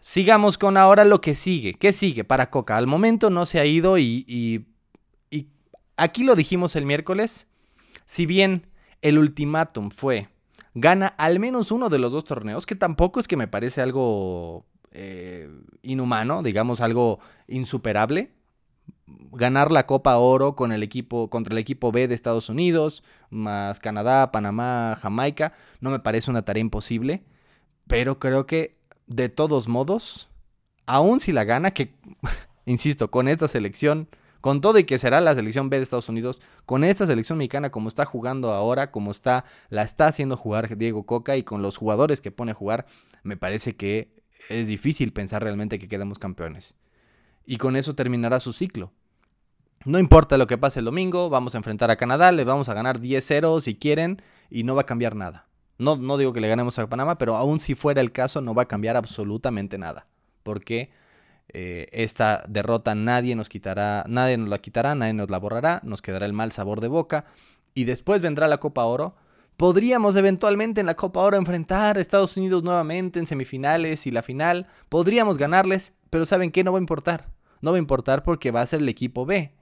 Sigamos 0.00 0.58
con 0.58 0.76
ahora 0.76 1.04
lo 1.04 1.20
que 1.20 1.36
sigue. 1.36 1.74
¿Qué 1.74 1.92
sigue 1.92 2.24
para 2.24 2.50
Coca? 2.50 2.76
Al 2.76 2.88
momento 2.88 3.30
no 3.30 3.46
se 3.46 3.60
ha 3.60 3.64
ido 3.64 3.96
y, 3.96 4.24
y 4.26 4.64
Aquí 5.98 6.22
lo 6.22 6.36
dijimos 6.36 6.76
el 6.76 6.86
miércoles. 6.86 7.48
Si 8.06 8.24
bien 8.24 8.66
el 9.02 9.18
ultimátum 9.18 9.90
fue 9.90 10.28
gana 10.74 11.08
al 11.08 11.40
menos 11.40 11.72
uno 11.72 11.88
de 11.88 11.98
los 11.98 12.12
dos 12.12 12.24
torneos, 12.24 12.66
que 12.66 12.76
tampoco 12.76 13.18
es 13.18 13.26
que 13.26 13.36
me 13.36 13.48
parece 13.48 13.80
algo 13.80 14.64
eh, 14.92 15.50
inhumano, 15.82 16.42
digamos 16.44 16.80
algo 16.80 17.18
insuperable. 17.48 18.30
Ganar 19.32 19.72
la 19.72 19.86
Copa 19.86 20.16
Oro 20.18 20.54
con 20.54 20.70
el 20.70 20.84
equipo, 20.84 21.30
contra 21.30 21.52
el 21.52 21.58
equipo 21.58 21.90
B 21.90 22.06
de 22.06 22.14
Estados 22.14 22.48
Unidos, 22.48 23.02
más 23.30 23.80
Canadá, 23.80 24.30
Panamá, 24.30 24.96
Jamaica, 25.00 25.52
no 25.80 25.90
me 25.90 25.98
parece 25.98 26.30
una 26.30 26.42
tarea 26.42 26.60
imposible. 26.60 27.24
Pero 27.88 28.20
creo 28.20 28.46
que 28.46 28.76
de 29.08 29.28
todos 29.28 29.66
modos, 29.66 30.28
aún 30.86 31.18
si 31.18 31.32
la 31.32 31.42
gana, 31.42 31.72
que 31.72 31.94
insisto, 32.66 33.10
con 33.10 33.26
esta 33.26 33.48
selección 33.48 34.08
con 34.40 34.60
todo 34.60 34.78
y 34.78 34.84
que 34.84 34.98
será 34.98 35.20
la 35.20 35.34
selección 35.34 35.70
B 35.70 35.76
de 35.76 35.82
Estados 35.82 36.08
Unidos, 36.08 36.40
con 36.66 36.84
esta 36.84 37.06
selección 37.06 37.38
mexicana 37.38 37.70
como 37.70 37.88
está 37.88 38.04
jugando 38.04 38.52
ahora, 38.52 38.90
como 38.90 39.10
está, 39.10 39.44
la 39.68 39.82
está 39.82 40.06
haciendo 40.06 40.36
jugar 40.36 40.76
Diego 40.76 41.04
Coca 41.04 41.36
y 41.36 41.42
con 41.42 41.62
los 41.62 41.76
jugadores 41.76 42.20
que 42.20 42.30
pone 42.30 42.52
a 42.52 42.54
jugar, 42.54 42.86
me 43.22 43.36
parece 43.36 43.76
que 43.76 44.14
es 44.48 44.66
difícil 44.66 45.12
pensar 45.12 45.42
realmente 45.42 45.78
que 45.78 45.88
quedemos 45.88 46.18
campeones. 46.18 46.76
Y 47.44 47.56
con 47.56 47.76
eso 47.76 47.94
terminará 47.94 48.40
su 48.40 48.52
ciclo. 48.52 48.92
No 49.84 49.98
importa 49.98 50.38
lo 50.38 50.46
que 50.46 50.58
pase 50.58 50.80
el 50.80 50.84
domingo, 50.84 51.30
vamos 51.30 51.54
a 51.54 51.58
enfrentar 51.58 51.90
a 51.90 51.96
Canadá, 51.96 52.32
le 52.32 52.44
vamos 52.44 52.68
a 52.68 52.74
ganar 52.74 53.00
10-0 53.00 53.60
si 53.60 53.74
quieren 53.74 54.22
y 54.50 54.64
no 54.64 54.74
va 54.74 54.82
a 54.82 54.86
cambiar 54.86 55.14
nada. 55.14 55.48
No, 55.78 55.96
no 55.96 56.18
digo 56.18 56.32
que 56.32 56.40
le 56.40 56.48
ganemos 56.48 56.78
a 56.78 56.88
Panamá, 56.88 57.18
pero 57.18 57.36
aún 57.36 57.60
si 57.60 57.74
fuera 57.74 58.00
el 58.00 58.10
caso 58.10 58.40
no 58.40 58.54
va 58.54 58.62
a 58.62 58.68
cambiar 58.68 58.96
absolutamente 58.96 59.78
nada. 59.78 60.08
Porque 60.42 60.90
eh, 61.50 61.86
esta 61.92 62.42
derrota 62.48 62.94
nadie 62.94 63.34
nos 63.34 63.48
quitará, 63.48 64.04
nadie 64.06 64.36
nos 64.36 64.48
la 64.48 64.58
quitará, 64.58 64.94
nadie 64.94 65.14
nos 65.14 65.30
la 65.30 65.38
borrará, 65.38 65.80
nos 65.82 66.02
quedará 66.02 66.26
el 66.26 66.32
mal 66.32 66.52
sabor 66.52 66.80
de 66.80 66.88
boca 66.88 67.24
y 67.74 67.84
después 67.84 68.20
vendrá 68.20 68.48
la 68.48 68.58
Copa 68.58 68.84
Oro. 68.84 69.16
Podríamos 69.56 70.14
eventualmente 70.16 70.80
en 70.80 70.86
la 70.86 70.94
Copa 70.94 71.20
Oro 71.20 71.36
enfrentar 71.36 71.96
a 71.96 72.00
Estados 72.00 72.36
Unidos 72.36 72.62
nuevamente 72.62 73.18
en 73.18 73.26
semifinales 73.26 74.06
y 74.06 74.10
la 74.10 74.22
final. 74.22 74.66
Podríamos 74.88 75.36
ganarles, 75.36 75.94
pero 76.10 76.26
¿saben 76.26 76.52
qué? 76.52 76.62
No 76.62 76.72
va 76.72 76.78
a 76.78 76.80
importar. 76.80 77.28
No 77.60 77.72
va 77.72 77.76
a 77.76 77.80
importar 77.80 78.22
porque 78.22 78.50
va 78.50 78.60
a 78.60 78.66
ser 78.66 78.80
el 78.80 78.88
equipo 78.88 79.26
B. 79.26 79.52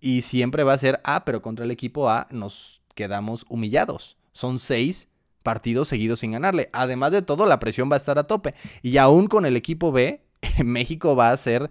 Y 0.00 0.22
siempre 0.22 0.64
va 0.64 0.74
a 0.74 0.78
ser 0.78 1.00
A, 1.04 1.24
pero 1.24 1.40
contra 1.40 1.64
el 1.64 1.70
equipo 1.70 2.10
A 2.10 2.26
nos 2.30 2.82
quedamos 2.94 3.46
humillados. 3.48 4.18
Son 4.32 4.58
seis 4.58 5.08
partidos 5.42 5.88
seguidos 5.88 6.20
sin 6.20 6.32
ganarle. 6.32 6.68
Además 6.72 7.12
de 7.12 7.22
todo, 7.22 7.46
la 7.46 7.60
presión 7.60 7.90
va 7.90 7.96
a 7.96 7.98
estar 7.98 8.18
a 8.18 8.26
tope. 8.26 8.54
Y 8.82 8.96
aún 8.98 9.26
con 9.26 9.46
el 9.46 9.56
equipo 9.56 9.92
B, 9.92 10.22
México 10.64 11.16
va 11.16 11.30
a 11.30 11.36
ser... 11.36 11.70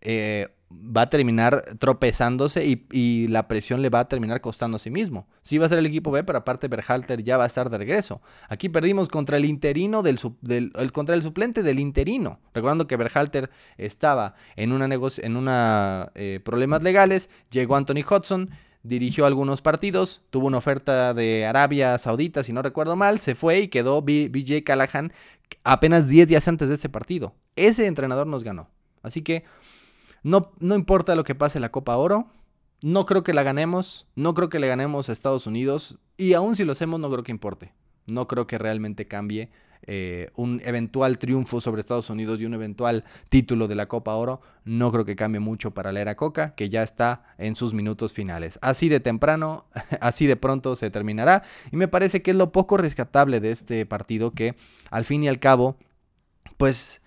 Eh, 0.00 0.48
va 0.70 1.02
a 1.02 1.10
terminar 1.10 1.62
tropezándose 1.78 2.66
y, 2.66 3.28
la 3.28 3.48
presión 3.48 3.82
le 3.82 3.90
va 3.90 4.00
a 4.00 4.08
terminar 4.08 4.40
costando 4.40 4.76
a 4.76 4.78
sí 4.78 4.90
mismo. 4.90 5.28
Sí 5.42 5.58
va 5.58 5.66
a 5.66 5.68
ser 5.68 5.78
el 5.78 5.86
equipo 5.86 6.10
B, 6.10 6.24
pero 6.24 6.38
aparte 6.38 6.68
Berhalter 6.68 7.22
ya 7.22 7.36
va 7.36 7.44
a 7.44 7.46
estar 7.46 7.70
de 7.70 7.78
regreso. 7.78 8.20
Aquí 8.48 8.68
perdimos 8.68 9.08
contra 9.08 9.36
el 9.36 9.44
interino 9.44 10.02
del, 10.02 10.18
contra 10.92 11.14
el 11.14 11.22
suplente 11.22 11.62
del 11.62 11.78
interino. 11.78 12.40
Recordando 12.52 12.86
que 12.86 12.96
Berhalter 12.96 13.50
estaba 13.78 14.34
en 14.56 14.72
una 14.72 14.86
en 14.86 15.36
una 15.36 16.10
eh, 16.14 16.40
problemas 16.44 16.82
legales, 16.82 17.30
llegó 17.50 17.76
Anthony 17.76 18.04
Hudson, 18.08 18.50
dirigió 18.82 19.26
algunos 19.26 19.62
partidos, 19.62 20.22
tuvo 20.30 20.46
una 20.46 20.58
oferta 20.58 21.14
de 21.14 21.46
Arabia 21.46 21.98
Saudita, 21.98 22.42
si 22.42 22.52
no 22.52 22.62
recuerdo 22.62 22.96
mal, 22.96 23.18
se 23.18 23.34
fue 23.34 23.60
y 23.60 23.68
quedó 23.68 24.02
BJ 24.02 24.62
Callahan 24.64 25.12
apenas 25.64 26.08
10 26.08 26.28
días 26.28 26.48
antes 26.48 26.68
de 26.68 26.74
ese 26.74 26.88
partido. 26.88 27.34
Ese 27.56 27.86
entrenador 27.86 28.26
nos 28.26 28.44
ganó. 28.44 28.68
Así 29.02 29.22
que 29.22 29.44
no, 30.22 30.52
no 30.60 30.74
importa 30.74 31.16
lo 31.16 31.24
que 31.24 31.34
pase 31.34 31.60
la 31.60 31.70
Copa 31.70 31.96
Oro. 31.96 32.28
No 32.82 33.06
creo 33.06 33.24
que 33.24 33.34
la 33.34 33.42
ganemos. 33.42 34.06
No 34.14 34.34
creo 34.34 34.48
que 34.48 34.58
le 34.58 34.68
ganemos 34.68 35.08
a 35.08 35.12
Estados 35.12 35.46
Unidos. 35.46 35.98
Y 36.16 36.34
aún 36.34 36.56
si 36.56 36.64
lo 36.64 36.72
hacemos, 36.72 37.00
no 37.00 37.10
creo 37.10 37.24
que 37.24 37.32
importe. 37.32 37.72
No 38.06 38.28
creo 38.28 38.46
que 38.46 38.58
realmente 38.58 39.08
cambie 39.08 39.50
eh, 39.88 40.30
un 40.34 40.60
eventual 40.64 41.18
triunfo 41.18 41.60
sobre 41.60 41.80
Estados 41.80 42.10
Unidos 42.10 42.40
y 42.40 42.46
un 42.46 42.54
eventual 42.54 43.04
título 43.28 43.68
de 43.68 43.76
la 43.76 43.86
Copa 43.86 44.14
Oro, 44.14 44.40
no 44.64 44.90
creo 44.90 45.04
que 45.04 45.14
cambie 45.14 45.38
mucho 45.38 45.72
para 45.72 45.92
la 45.92 46.00
era 46.00 46.16
Coca, 46.16 46.54
que 46.54 46.68
ya 46.68 46.82
está 46.82 47.22
en 47.38 47.54
sus 47.54 47.72
minutos 47.72 48.12
finales. 48.12 48.58
Así 48.62 48.88
de 48.88 49.00
temprano, 49.00 49.66
así 50.00 50.26
de 50.26 50.36
pronto 50.36 50.74
se 50.76 50.90
terminará. 50.90 51.44
Y 51.70 51.76
me 51.76 51.88
parece 51.88 52.22
que 52.22 52.32
es 52.32 52.36
lo 52.36 52.52
poco 52.52 52.76
rescatable 52.76 53.40
de 53.40 53.52
este 53.52 53.86
partido 53.86 54.32
que 54.32 54.56
al 54.90 55.04
fin 55.04 55.22
y 55.22 55.28
al 55.28 55.38
cabo, 55.38 55.76
pues 56.56 57.00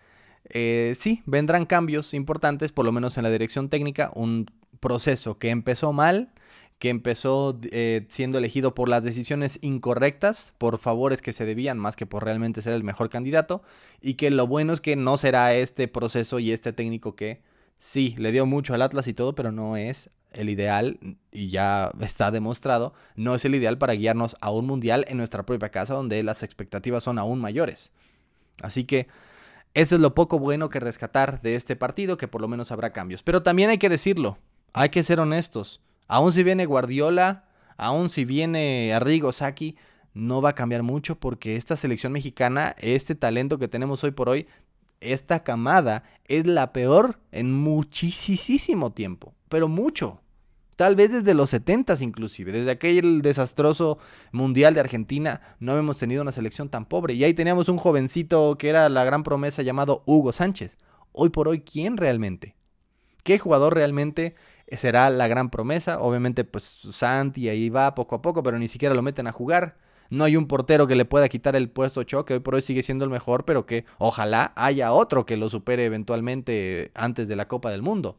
eh, 0.46 0.94
sí, 0.96 1.22
vendrán 1.26 1.66
cambios 1.66 2.14
importantes, 2.14 2.72
por 2.72 2.86
lo 2.86 2.92
menos 2.92 3.18
en 3.18 3.24
la 3.24 3.32
dirección 3.32 3.70
técnica, 3.70 4.12
un 4.16 4.46
proceso 4.80 5.38
que 5.38 5.50
empezó 5.50 5.94
mal, 5.94 6.32
que 6.80 6.90
empezó 6.90 7.60
eh, 7.72 8.06
siendo 8.10 8.38
elegido 8.38 8.74
por 8.74 8.88
las 8.88 9.04
decisiones 9.04 9.60
incorrectas, 9.62 10.54
por 10.58 10.78
favores 10.78 11.22
que 11.22 11.34
se 11.34 11.46
debían 11.46 11.78
más 11.78 11.96
que 11.96 12.06
por 12.06 12.24
realmente 12.24 12.62
ser 12.62 12.74
el 12.74 12.84
mejor 12.84 13.10
candidato, 13.10 13.62
y 14.02 14.14
que 14.14 14.32
lo 14.32 14.48
bueno 14.48 14.74
es 14.74 14.82
que 14.82 14.96
no 14.96 15.18
será 15.18 15.54
este 15.54 15.88
proceso 15.88 16.40
y 16.40 16.52
este 16.52 16.72
técnico 16.72 17.16
que 17.16 17.42
sí, 17.78 18.16
le 18.18 18.32
dio 18.32 18.46
mucho 18.46 18.74
al 18.74 18.82
Atlas 18.82 19.08
y 19.08 19.14
todo, 19.14 19.36
pero 19.36 19.52
no 19.52 19.76
es 19.76 20.10
el 20.32 20.50
ideal, 20.50 21.00
y 21.32 21.50
ya 21.50 21.92
está 22.00 22.32
demostrado, 22.32 22.94
no 23.16 23.36
es 23.36 23.44
el 23.44 23.56
ideal 23.56 23.78
para 23.78 23.94
guiarnos 23.94 24.38
a 24.40 24.50
un 24.52 24.66
mundial 24.66 25.06
en 25.10 25.18
nuestra 25.18 25.46
propia 25.46 25.70
casa 25.70 25.96
donde 25.96 26.24
las 26.24 26.44
expectativas 26.44 27.04
son 27.04 27.20
aún 27.20 27.42
mayores. 27.42 27.92
Así 28.62 28.86
que 28.86 29.08
eso 29.80 29.96
es 29.96 30.02
lo 30.02 30.14
poco 30.14 30.40
bueno 30.40 30.68
que 30.68 30.82
rescatar 30.82 31.42
de 31.42 31.56
este 31.56 31.78
partido, 31.78 32.18
que 32.18 32.28
por 32.28 32.42
lo 32.42 32.50
menos 32.50 32.70
habrá 32.74 32.92
cambios. 32.92 33.24
Pero 33.24 33.44
también 33.44 33.70
hay 33.70 33.78
que 33.78 33.88
decirlo, 33.88 34.38
hay 34.74 34.90
que 34.90 35.04
ser 35.04 35.22
honestos. 35.22 35.80
Aún 36.10 36.34
si 36.34 36.44
viene 36.44 36.66
Guardiola, 36.66 37.46
aún 37.78 38.10
si 38.10 38.26
viene 38.26 38.94
Arrigo 38.94 39.32
Saki, 39.32 39.78
no 40.14 40.42
va 40.42 40.50
a 40.50 40.56
cambiar 40.56 40.84
mucho 40.84 41.18
porque 41.18 41.56
esta 41.56 41.78
selección 41.78 42.12
mexicana, 42.12 42.76
este 42.80 43.16
talento 43.16 43.58
que 43.58 43.70
tenemos 43.70 44.04
hoy 44.04 44.12
por 44.12 44.28
hoy, 44.28 44.48
esta 45.00 45.46
camada 45.46 46.04
es 46.26 46.46
la 46.46 46.74
peor 46.74 47.22
en 47.32 47.54
muchísimo 47.54 48.92
tiempo, 48.92 49.34
pero 49.48 49.70
mucho. 49.70 50.20
Tal 50.80 50.96
vez 50.96 51.12
desde 51.12 51.34
los 51.34 51.50
70 51.50 51.98
inclusive, 52.00 52.54
desde 52.54 52.72
aquel 52.72 53.22
desastroso 53.22 53.98
Mundial 54.32 54.74
de 54.74 54.80
Argentina, 54.80 55.42
no 55.60 55.74
habíamos 55.74 55.98
tenido 55.98 56.22
una 56.22 56.32
selección 56.32 56.70
tan 56.70 56.86
pobre. 56.86 57.16
Y 57.16 57.26
ahí 57.26 57.34
teníamos 57.34 57.68
un 57.68 57.76
jovencito 57.76 58.58
que 58.58 58.70
era 58.70 58.88
la 58.88 59.04
gran 59.04 59.24
promesa 59.24 59.62
llamado 59.62 60.04
Hugo 60.06 60.32
Sánchez. 60.32 60.78
Hoy 61.12 61.32
por 61.32 61.50
hoy, 61.50 61.64
¿quién 61.64 61.98
realmente? 61.98 62.56
¿Qué 63.24 63.38
jugador 63.40 63.76
realmente 63.76 64.36
será 64.72 65.10
la 65.10 65.28
gran 65.28 65.50
promesa. 65.50 66.00
Obviamente, 66.00 66.46
pues 66.46 66.64
Santi 66.64 67.50
ahí 67.50 67.70
va 67.70 67.94
poco 67.94 68.16
a 68.16 68.22
poco, 68.22 68.42
pero 68.42 68.58
ni 68.58 68.70
siquiera 68.70 68.96
lo 68.96 69.02
meten 69.02 69.28
a 69.28 69.34
jugar. 69.34 69.76
No 70.10 70.24
hay 70.24 70.38
un 70.38 70.48
portero 70.48 70.88
que 70.88 70.96
le 70.96 71.04
pueda 71.04 71.28
quitar 71.28 71.58
el 71.58 71.70
puesto 71.70 72.04
Choque, 72.04 72.36
hoy 72.36 72.40
por 72.40 72.56
hoy 72.56 72.62
sigue 72.62 72.84
siendo 72.84 73.04
el 73.04 73.12
mejor, 73.12 73.44
pero 73.44 73.66
que 73.66 73.84
ojalá 73.98 74.54
haya 74.56 74.94
otro 74.94 75.26
que 75.26 75.36
lo 75.36 75.50
supere 75.50 75.84
eventualmente 75.84 76.92
antes 76.96 77.28
de 77.28 77.36
la 77.36 77.50
Copa 77.50 77.70
del 77.70 77.82
Mundo. 77.82 78.18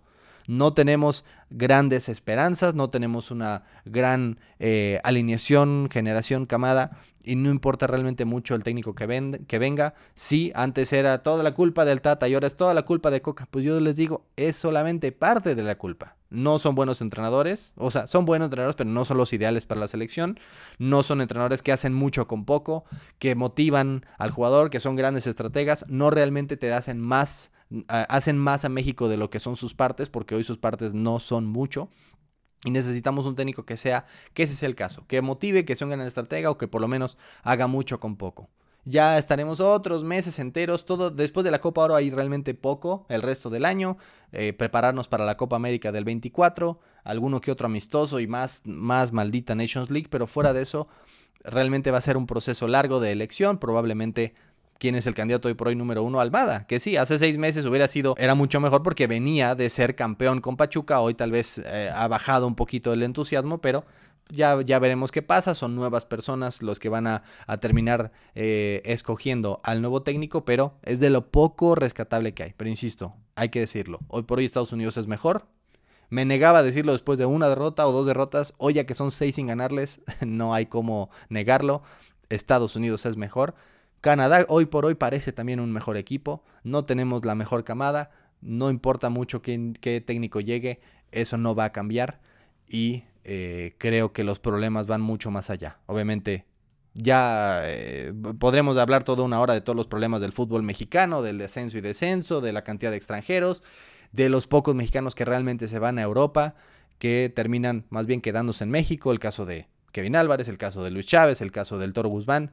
No 0.51 0.75
tenemos 0.75 1.25
grandes 1.49 2.09
esperanzas, 2.09 2.75
no 2.75 2.91
tenemos 2.91 3.31
una 3.31 3.63
gran 3.85 4.41
eh, 4.59 4.99
alineación, 5.05 5.89
generación, 5.93 6.45
camada, 6.45 6.99
y 7.23 7.37
no 7.37 7.51
importa 7.51 7.87
realmente 7.87 8.25
mucho 8.25 8.57
el 8.57 8.65
técnico 8.65 8.97
que, 8.97 9.41
que 9.47 9.59
venga. 9.61 9.95
Sí, 10.15 10.51
antes 10.57 10.93
era 10.93 11.23
toda 11.23 11.45
la 11.45 11.55
culpa 11.55 11.85
del 11.85 12.03
Tata 12.03 12.27
y 12.27 12.35
ahora 12.35 12.49
es 12.49 12.57
toda 12.57 12.75
la 12.75 12.83
culpa 12.83 13.13
de 13.13 13.23
Coca. 13.23 13.47
Pues 13.49 13.65
yo 13.65 13.79
les 13.79 13.95
digo, 13.95 14.27
es 14.35 14.57
solamente 14.57 15.13
parte 15.13 15.55
de 15.55 15.63
la 15.63 15.79
culpa. 15.79 16.17
No 16.31 16.59
son 16.59 16.75
buenos 16.75 17.01
entrenadores, 17.01 17.73
o 17.77 17.93
sea, 17.93 18.09
son 18.09 18.25
buenos 18.25 18.47
entrenadores, 18.47 18.75
pero 18.75 18.91
no 18.91 19.05
son 19.05 19.19
los 19.19 19.33
ideales 19.33 19.67
para 19.67 19.81
la 19.81 19.87
selección. 19.87 20.41
No 20.79 21.05
son 21.05 21.21
entrenadores 21.21 21.63
que 21.63 21.71
hacen 21.71 21.95
mucho 21.95 22.27
con 22.27 22.45
poco, 22.45 22.85
que 23.21 23.37
motivan 23.37 24.05
al 24.19 24.33
jugador, 24.33 24.71
que 24.71 24.81
son 24.81 24.97
grandes 24.97 25.29
estrategas, 25.29 25.85
no 25.87 26.11
realmente 26.11 26.57
te 26.57 26.73
hacen 26.73 26.99
más 26.99 27.53
hacen 27.89 28.39
más 28.39 28.65
a 28.65 28.69
México 28.69 29.09
de 29.09 29.17
lo 29.17 29.31
que 29.31 29.41
son 29.41 29.57
sus 29.57 29.75
partes, 29.75 30.09
porque 30.09 30.35
hoy 30.35 30.45
sus 30.45 30.59
partes 30.59 30.95
no 30.95 31.21
son 31.21 31.47
mucho. 31.47 31.89
Y 32.65 32.71
necesitamos 32.71 33.25
un 33.25 33.37
técnico 33.37 33.65
que 33.65 33.77
sea, 33.77 34.05
que 34.35 34.43
ese 34.43 34.55
sea 34.55 34.69
el 34.69 34.75
caso, 34.75 35.07
que 35.07 35.23
motive, 35.23 35.65
que 35.65 35.77
sea 35.77 35.87
un 35.87 35.93
gran 35.93 36.07
estratega 36.07 36.51
o 36.51 36.59
que 36.59 36.69
por 36.69 36.83
lo 36.83 36.89
menos 36.89 37.17
haga 37.43 37.67
mucho 37.67 38.01
con 38.01 38.17
poco. 38.17 38.51
Ya 38.85 39.19
estaremos 39.19 39.61
otros 39.61 40.05
meses 40.05 40.39
enteros, 40.39 40.85
todo 40.85 41.11
después 41.11 41.45
de 41.45 41.51
la 41.51 41.61
Copa 41.61 41.83
Oro 41.83 41.95
hay 41.95 42.11
realmente 42.11 42.55
poco 42.55 43.07
el 43.09 43.21
resto 43.23 43.51
del 43.51 43.67
año, 43.67 43.99
eh, 44.33 44.55
prepararnos 44.55 45.07
para 45.07 45.27
la 45.27 45.37
Copa 45.37 45.57
América 45.57 45.93
del 45.93 46.05
24, 46.05 46.81
alguno 47.05 47.41
que 47.41 47.51
otro 47.51 47.67
amistoso 47.67 48.21
y 48.21 48.27
más, 48.27 48.63
más 48.65 49.13
maldita 49.13 49.55
Nations 49.55 49.91
League, 49.91 50.09
pero 50.11 50.27
fuera 50.27 50.53
de 50.55 50.63
eso 50.63 50.89
realmente 51.45 51.91
va 51.91 51.99
a 51.99 52.03
ser 52.03 52.17
un 52.17 52.27
proceso 52.27 52.69
largo 52.69 53.01
de 53.01 53.13
elección, 53.13 53.59
probablemente 53.59 54.35
quién 54.81 54.97
es 54.97 55.07
el 55.07 55.14
candidato 55.14 55.47
hoy 55.47 55.55
por 55.55 55.69
hoy 55.69 55.77
número 55.77 56.03
uno, 56.03 56.21
Almada, 56.21 56.66
que 56.66 56.81
sí, 56.81 56.97
hace 56.97 57.19
seis 57.19 57.37
meses 57.37 57.66
hubiera 57.66 57.87
sido, 57.87 58.14
era 58.19 58.35
mucho 58.35 58.61
mejor 58.61 58.83
porque 58.83 59.07
venía 59.07 59.55
de 59.55 59.69
ser 59.69 59.95
campeón 59.95 60.40
con 60.40 60.57
Pachuca, 60.57 61.01
hoy 61.01 61.12
tal 61.14 61.31
vez 61.31 61.59
eh, 61.59 61.90
ha 61.95 62.09
bajado 62.09 62.47
un 62.47 62.55
poquito 62.55 62.95
el 62.95 63.03
entusiasmo, 63.03 63.61
pero 63.61 63.85
ya, 64.31 64.62
ya, 64.62 64.79
veremos 64.79 65.11
qué 65.11 65.23
pasa. 65.23 65.55
Son 65.57 65.75
nuevas 65.75 66.07
personas 66.07 66.62
los 66.62 66.79
que 66.79 66.88
van 66.88 67.09
a, 67.09 67.23
terminar 67.61 68.12
eh, 68.37 68.81
escogiendo 68.85 69.61
al 69.64 69.81
nuevo 69.81 70.03
técnico, 70.03 70.45
pero 70.45 70.75
es 70.83 71.01
de 71.01 71.11
lo 71.11 71.31
poco 71.31 71.75
rescatable 71.75 72.33
que 72.33 72.45
hay. 72.45 72.55
Pero 72.57 72.71
insisto, 72.71 73.14
hay 73.35 73.49
que 73.49 73.59
decirlo. 73.59 73.99
Hoy 74.07 74.23
por 74.23 74.38
hoy 74.38 74.45
Estados 74.45 74.73
Unidos 74.73 74.97
es 74.97 75.09
mejor. 75.09 75.47
Me 76.11 76.25
negaba 76.25 76.61
a 76.61 76.62
decirlo 76.62 76.93
después 76.93 77.19
de 77.19 77.27
una 77.27 77.49
derrota 77.49 77.88
o 77.88 77.93
dos 77.93 78.07
derrotas. 78.07 78.55
Hoy 78.57 78.75
ya 78.75 78.87
que 78.87 78.95
son 78.95 79.11
seis 79.11 79.35
sin 79.35 79.49
ganarles, 79.49 80.01
no 80.25 80.55
hay 80.55 80.66
cómo 80.66 81.11
negarlo. 81.29 81.83
Estados 82.29 82.77
Unidos 82.77 83.07
es 83.07 83.16
mejor. 83.16 83.57
Canadá 84.01 84.47
hoy 84.49 84.67
por 84.67 84.87
hoy 84.87 84.95
parece 84.95 85.33
también 85.33 85.61
un 85.61 85.73
mejor 85.73 85.97
equipo, 85.97 86.43
no 86.65 86.85
tenemos 86.85 87.25
la 87.25 87.35
mejor 87.35 87.65
camada, 87.65 88.11
no 88.41 88.71
importa 88.71 89.11
mucho 89.11 89.43
quién, 89.43 89.75
qué 89.75 90.01
técnico 90.01 90.41
llegue, 90.41 90.81
eso 91.13 91.37
no 91.37 91.55
va 91.55 91.67
a 91.67 91.73
cambiar. 91.73 92.21
Y 92.67 93.05
eh, 93.25 93.75
creo 93.79 94.13
que 94.13 94.25
los 94.25 94.39
problemas 94.39 94.87
van 94.87 95.03
mucho 95.03 95.31
más 95.31 95.51
allá. 95.51 95.79
Obviamente 95.87 96.47
ya 96.95 97.61
eh, 97.65 98.13
podremos 98.39 98.77
hablar 98.79 99.05
toda 99.05 99.23
una 99.23 99.41
hora 99.41 99.55
de 99.55 99.61
todos 99.61 99.77
los 99.77 99.87
problemas 99.87 100.21
del 100.21 100.33
fútbol 100.33 100.63
mexicano, 100.63 101.23
del 101.23 101.39
descenso 101.39 101.77
y 101.77 101.83
descenso, 101.83 102.41
de 102.41 102.53
la 102.53 102.65
cantidad 102.65 102.91
de 102.91 102.97
extranjeros, 102.97 103.63
de 104.13 104.31
los 104.31 104.47
pocos 104.47 104.75
mexicanos 104.75 105.15
que 105.15 105.27
realmente 105.27 105.69
se 105.69 105.79
van 105.79 105.99
a 105.99 106.03
Europa, 106.03 106.55
que 106.99 107.31
terminan 107.35 107.87
más 107.91 108.07
bien 108.07 108.23
quedándose 108.23 108.65
en 108.65 108.71
México, 108.71 109.13
el 109.13 109.19
caso 109.19 109.45
de 109.45 109.69
Kevin 109.93 110.17
Álvarez, 110.17 110.49
el 110.49 110.59
caso 110.59 110.83
de 110.83 110.91
Luis 110.91 111.07
Chávez, 111.07 111.41
el 111.41 111.53
caso 111.53 111.79
del 111.79 111.93
Toro 111.93 112.09
Guzmán 112.09 112.53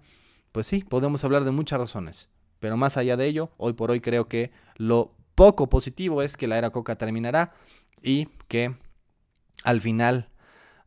pues 0.58 0.66
sí, 0.66 0.84
podemos 0.84 1.24
hablar 1.24 1.44
de 1.44 1.52
muchas 1.52 1.78
razones. 1.78 2.32
Pero 2.60 2.78
más 2.78 2.98
allá 2.98 3.16
de 3.16 3.28
ello, 3.28 3.52
hoy 3.58 3.74
por 3.74 3.92
hoy 3.92 4.02
creo 4.02 4.28
que 4.28 4.50
lo 4.78 5.14
poco 5.36 5.70
positivo 5.70 6.24
es 6.24 6.36
que 6.36 6.48
la 6.48 6.58
era 6.58 6.72
Coca 6.72 6.96
terminará 6.96 7.54
y 8.02 8.30
que 8.48 8.76
al 9.64 9.82
final, 9.82 10.32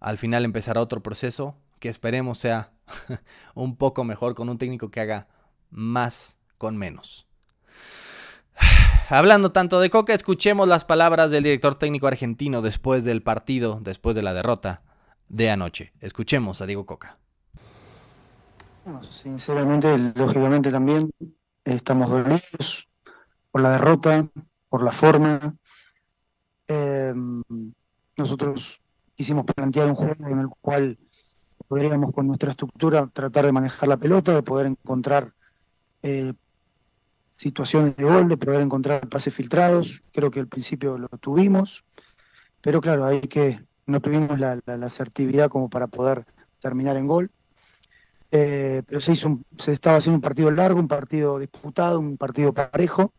al 0.01 0.19
final 0.19 0.45
empezará 0.45 0.81
otro 0.81 1.05
proceso 1.05 1.57
que 1.79 1.89
esperemos 1.89 2.39
sea 2.39 2.73
un 3.55 3.77
poco 3.77 4.03
mejor 4.03 4.35
con 4.35 4.49
un 4.49 4.59
técnico 4.59 4.91
que 4.91 5.03
haga 5.03 5.29
más 5.71 6.39
con 6.59 6.77
menos. 6.77 7.29
hablando 9.09 9.53
tanto 9.53 9.79
de 9.79 9.89
Coca, 9.89 10.15
escuchemos 10.15 10.67
las 10.67 10.85
palabras 10.85 11.31
del 11.31 11.45
director 11.45 11.77
técnico 11.77 12.09
argentino 12.09 12.61
después 12.61 13.05
del 13.05 13.23
partido, 13.23 13.79
después 13.81 14.17
de 14.17 14.23
la 14.23 14.35
derrota 14.35 14.83
de 15.29 15.49
anoche. 15.49 15.93
Escuchemos 16.01 16.61
a 16.61 16.67
Diego 16.67 16.87
Coca. 16.87 17.21
Sinceramente, 19.09 19.97
lógicamente 20.15 20.71
también 20.71 21.11
estamos 21.65 22.11
dolidos 22.11 22.89
por 23.51 23.61
la 23.61 23.73
derrota, 23.73 24.29
por 24.69 24.83
la 24.83 24.93
forma. 24.93 25.57
Eh, 26.69 27.15
nosotros 28.17 28.81
quisimos 29.15 29.45
plantear 29.45 29.89
un 29.89 29.95
juego 29.95 30.29
en 30.29 30.39
el 30.39 30.49
cual 30.61 30.99
podríamos 31.69 32.13
con 32.13 32.27
nuestra 32.27 32.51
estructura 32.51 33.09
tratar 33.13 33.47
de 33.47 33.53
manejar 33.53 33.89
la 33.89 33.97
pelota, 33.97 34.33
de 34.33 34.43
poder 34.43 34.67
encontrar 34.67 35.33
eh, 36.03 36.33
situaciones 37.31 37.97
de 37.97 38.05
gol, 38.05 38.29
de 38.29 38.37
poder 38.37 38.61
encontrar 38.61 39.09
pases 39.09 39.35
filtrados. 39.35 40.03
Creo 40.13 40.31
que 40.31 40.41
al 40.41 40.49
principio 40.49 40.99
lo 40.99 41.09
tuvimos, 41.09 41.85
pero 42.61 42.81
claro, 42.81 43.05
hay 43.05 43.21
que 43.23 43.61
no 43.87 44.01
tuvimos 44.01 44.39
la, 44.39 44.61
asertividad 44.83 45.51
como 45.51 45.69
para 45.69 45.87
poder 45.87 46.25
terminar 46.61 46.97
en 46.97 47.07
gol. 47.07 47.31
Eh, 48.33 48.83
pero 48.87 49.01
se 49.01 49.13
hizo 49.13 49.41
se 49.59 49.73
estaba 49.73 49.97
haciendo 49.97 50.17
un 50.17 50.23
partido 50.23 50.51
largo, 50.51 50.79
un 50.79 50.89
partido 50.89 51.39
disputado, 51.39 51.99
un 51.99 52.17
partido 52.17 52.53
parejo. 52.53 53.13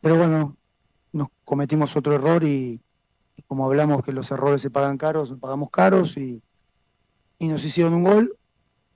Pero 0.00 0.16
bueno, 0.16 0.56
nos 1.12 1.28
cometimos 1.44 1.94
otro 1.96 2.14
error 2.14 2.42
y, 2.44 2.80
como 3.46 3.66
hablamos 3.66 4.04
que 4.04 4.12
los 4.12 4.30
errores 4.30 4.62
se 4.62 4.70
pagan 4.70 4.98
caros, 4.98 5.34
pagamos 5.40 5.70
caros 5.70 6.16
y, 6.16 6.42
nos 7.38 7.64
hicieron 7.64 7.94
un 7.94 8.04
gol. 8.04 8.36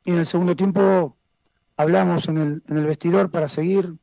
Y 0.04 0.12
en 0.12 0.18
el 0.18 0.26
segundo 0.26 0.54
tiempo 0.54 1.16
hablamos 1.76 2.28
en 2.28 2.62
el, 2.66 2.84
vestidor 2.84 3.30
para 3.30 3.48
seguir 3.48 3.94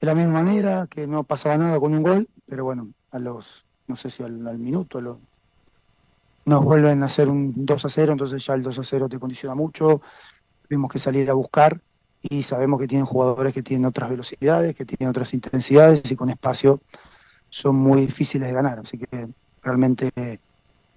de 0.00 0.06
la 0.06 0.14
misma 0.14 0.42
manera, 0.42 0.86
que 0.88 1.06
no 1.06 1.24
pasaba 1.24 1.56
nada 1.56 1.80
con 1.80 1.92
un 1.92 2.02
gol, 2.02 2.28
pero 2.46 2.64
bueno, 2.64 2.90
a 3.10 3.18
los, 3.18 3.66
no 3.88 3.96
sé 3.96 4.08
si 4.08 4.22
al, 4.22 4.58
minuto, 4.58 5.00
nos 6.44 6.64
vuelven 6.64 7.02
a 7.02 7.06
hacer 7.06 7.28
un 7.28 7.52
2 7.66 7.84
a 7.84 7.88
0, 7.88 8.12
entonces 8.12 8.46
ya 8.46 8.54
el 8.54 8.62
2 8.62 8.78
a 8.78 8.82
0 8.84 9.08
te 9.08 9.18
condiciona 9.18 9.56
mucho, 9.56 10.00
tuvimos 10.68 10.92
que 10.92 10.98
salir 10.98 11.30
a 11.30 11.34
buscar 11.34 11.80
y 12.22 12.42
sabemos 12.42 12.80
que 12.80 12.88
tienen 12.88 13.06
jugadores 13.06 13.54
que 13.54 13.62
tienen 13.62 13.86
otras 13.86 14.10
velocidades, 14.10 14.74
que 14.76 14.84
tienen 14.84 15.10
otras 15.10 15.32
intensidades 15.34 16.10
y 16.10 16.16
con 16.16 16.30
espacio 16.30 16.80
son 17.48 17.76
muy 17.76 18.02
difíciles 18.02 18.48
de 18.48 18.54
ganar, 18.54 18.80
así 18.80 18.98
que 18.98 19.28
realmente 19.62 20.10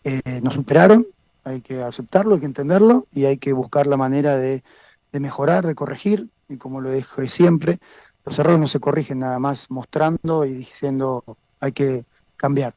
eh, 0.03 0.41
nos 0.41 0.55
superaron, 0.55 1.07
hay 1.43 1.61
que 1.61 1.81
aceptarlo, 1.81 2.35
hay 2.35 2.41
que 2.41 2.45
entenderlo 2.45 3.07
y 3.13 3.25
hay 3.25 3.37
que 3.37 3.53
buscar 3.53 3.87
la 3.87 3.97
manera 3.97 4.35
de, 4.35 4.63
de 5.11 5.19
mejorar, 5.19 5.65
de 5.65 5.75
corregir, 5.75 6.27
y 6.49 6.57
como 6.57 6.81
lo 6.81 6.91
dije 6.91 7.29
siempre, 7.29 7.79
los 8.25 8.37
errores 8.37 8.59
no 8.59 8.67
se 8.67 8.79
corrigen 8.79 9.19
nada 9.19 9.39
más 9.39 9.71
mostrando 9.71 10.45
y 10.45 10.53
diciendo 10.53 11.23
hay 11.59 11.71
que 11.71 12.05
cambiar, 12.35 12.73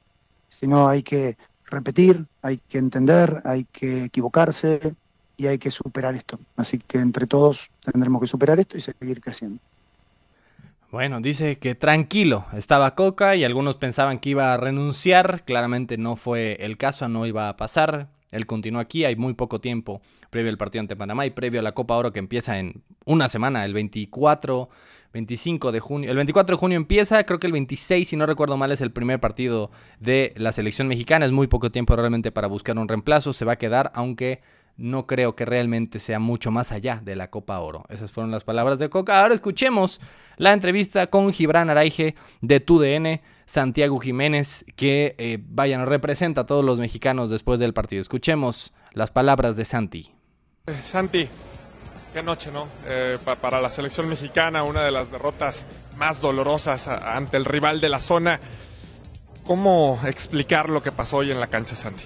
sino 0.48 0.88
hay 0.88 1.02
que 1.02 1.36
repetir, 1.66 2.26
hay 2.42 2.58
que 2.58 2.78
entender, 2.78 3.42
hay 3.44 3.64
que 3.64 4.04
equivocarse 4.04 4.94
y 5.36 5.46
hay 5.46 5.58
que 5.58 5.70
superar 5.70 6.14
esto. 6.14 6.38
Así 6.56 6.78
que 6.78 6.98
entre 6.98 7.26
todos 7.26 7.70
tendremos 7.84 8.20
que 8.20 8.26
superar 8.26 8.60
esto 8.60 8.76
y 8.76 8.80
seguir 8.80 9.20
creciendo. 9.20 9.60
Bueno, 10.90 11.20
dice 11.20 11.58
que 11.58 11.74
tranquilo, 11.74 12.44
estaba 12.52 12.94
Coca 12.94 13.34
y 13.34 13.42
algunos 13.42 13.76
pensaban 13.76 14.20
que 14.20 14.30
iba 14.30 14.54
a 14.54 14.56
renunciar, 14.56 15.42
claramente 15.44 15.98
no 15.98 16.14
fue 16.14 16.56
el 16.60 16.76
caso, 16.76 17.08
no 17.08 17.26
iba 17.26 17.48
a 17.48 17.56
pasar. 17.56 18.08
Él 18.30 18.46
continúa 18.46 18.82
aquí, 18.82 19.04
hay 19.04 19.16
muy 19.16 19.34
poco 19.34 19.60
tiempo 19.60 20.00
previo 20.30 20.50
al 20.50 20.56
partido 20.56 20.80
ante 20.80 20.94
Panamá 20.94 21.26
y 21.26 21.30
previo 21.30 21.60
a 21.60 21.62
la 21.64 21.72
Copa 21.72 21.96
Oro 21.96 22.12
que 22.12 22.20
empieza 22.20 22.58
en 22.58 22.82
una 23.04 23.28
semana, 23.28 23.64
el 23.64 23.74
24 23.74 24.68
25 25.14 25.70
de 25.72 25.80
junio. 25.80 26.10
El 26.10 26.16
24 26.16 26.56
de 26.56 26.60
junio 26.60 26.76
empieza, 26.76 27.24
creo 27.24 27.38
que 27.38 27.46
el 27.46 27.52
26, 27.52 28.06
si 28.06 28.16
no 28.16 28.26
recuerdo 28.26 28.56
mal, 28.56 28.72
es 28.72 28.80
el 28.80 28.90
primer 28.90 29.20
partido 29.20 29.70
de 30.00 30.34
la 30.36 30.52
selección 30.52 30.88
mexicana. 30.88 31.24
Es 31.24 31.32
muy 31.32 31.46
poco 31.46 31.70
tiempo 31.70 31.94
realmente 31.96 32.32
para 32.32 32.48
buscar 32.48 32.76
un 32.76 32.88
reemplazo. 32.88 33.32
Se 33.32 33.44
va 33.44 33.52
a 33.52 33.56
quedar, 33.56 33.92
aunque 33.94 34.42
no 34.76 35.06
creo 35.06 35.36
que 35.36 35.44
realmente 35.44 36.00
sea 36.00 36.18
mucho 36.18 36.50
más 36.50 36.72
allá 36.72 37.00
de 37.02 37.16
la 37.16 37.30
Copa 37.30 37.58
Oro. 37.60 37.84
Esas 37.88 38.12
fueron 38.12 38.30
las 38.30 38.44
palabras 38.44 38.78
de 38.78 38.88
Coca. 38.88 39.22
Ahora 39.22 39.34
escuchemos 39.34 40.00
la 40.36 40.52
entrevista 40.52 41.06
con 41.06 41.32
Gibran 41.32 41.70
Araige 41.70 42.14
de 42.40 42.60
TUDN, 42.60 43.20
Santiago 43.46 43.98
Jiménez, 44.00 44.64
que 44.76 45.14
eh, 45.18 45.38
vayan, 45.40 45.86
representa 45.86 46.42
a 46.42 46.46
todos 46.46 46.64
los 46.64 46.78
mexicanos 46.80 47.30
después 47.30 47.60
del 47.60 47.74
partido. 47.74 48.00
Escuchemos 48.00 48.74
las 48.92 49.10
palabras 49.10 49.56
de 49.56 49.64
Santi. 49.64 50.10
Santi, 50.84 51.28
Qué 52.14 52.22
noche, 52.22 52.52
¿no? 52.52 52.68
Eh, 52.86 53.18
para 53.40 53.60
la 53.60 53.68
selección 53.68 54.08
mexicana, 54.08 54.62
una 54.62 54.84
de 54.84 54.92
las 54.92 55.10
derrotas 55.10 55.66
más 55.96 56.20
dolorosas 56.20 56.86
ante 56.86 57.36
el 57.36 57.44
rival 57.44 57.80
de 57.80 57.88
la 57.88 58.00
zona. 58.00 58.38
¿Cómo 59.44 60.00
explicar 60.06 60.68
lo 60.68 60.80
que 60.80 60.92
pasó 60.92 61.16
hoy 61.16 61.32
en 61.32 61.40
la 61.40 61.48
cancha, 61.48 61.74
Santi? 61.74 62.04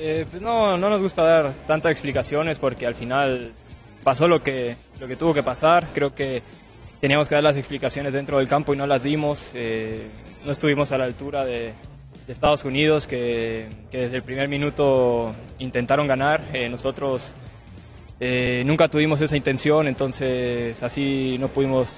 Eh, 0.00 0.26
pues 0.30 0.40
no, 0.40 0.78
no 0.78 0.90
nos 0.90 1.02
gusta 1.02 1.24
dar 1.24 1.52
tantas 1.66 1.90
explicaciones 1.90 2.58
porque 2.58 2.86
al 2.86 2.94
final 2.94 3.52
pasó 4.04 4.28
lo 4.28 4.40
que, 4.42 4.76
lo 5.00 5.08
que 5.08 5.16
tuvo 5.16 5.34
que 5.34 5.42
pasar. 5.42 5.88
Creo 5.92 6.14
que 6.14 6.42
teníamos 7.00 7.28
que 7.28 7.34
dar 7.34 7.42
las 7.42 7.56
explicaciones 7.56 8.12
dentro 8.12 8.38
del 8.38 8.46
campo 8.46 8.72
y 8.72 8.76
no 8.76 8.86
las 8.86 9.02
dimos. 9.02 9.50
Eh, 9.54 10.06
no 10.44 10.52
estuvimos 10.52 10.92
a 10.92 10.98
la 10.98 11.04
altura 11.04 11.44
de, 11.44 11.74
Estados 12.28 12.62
Unidos 12.66 13.06
que, 13.06 13.70
que, 13.90 14.00
desde 14.00 14.16
el 14.16 14.22
primer 14.22 14.48
minuto 14.48 15.34
intentaron 15.58 16.06
ganar. 16.06 16.42
nosotros 16.70 17.32
eh, 18.20 18.64
nunca 18.66 18.88
tuvimos 18.88 19.20
esa 19.20 19.36
intención, 19.36 19.86
entonces 19.86 20.82
así 20.82 21.36
no 21.38 21.48
pudimos, 21.48 21.88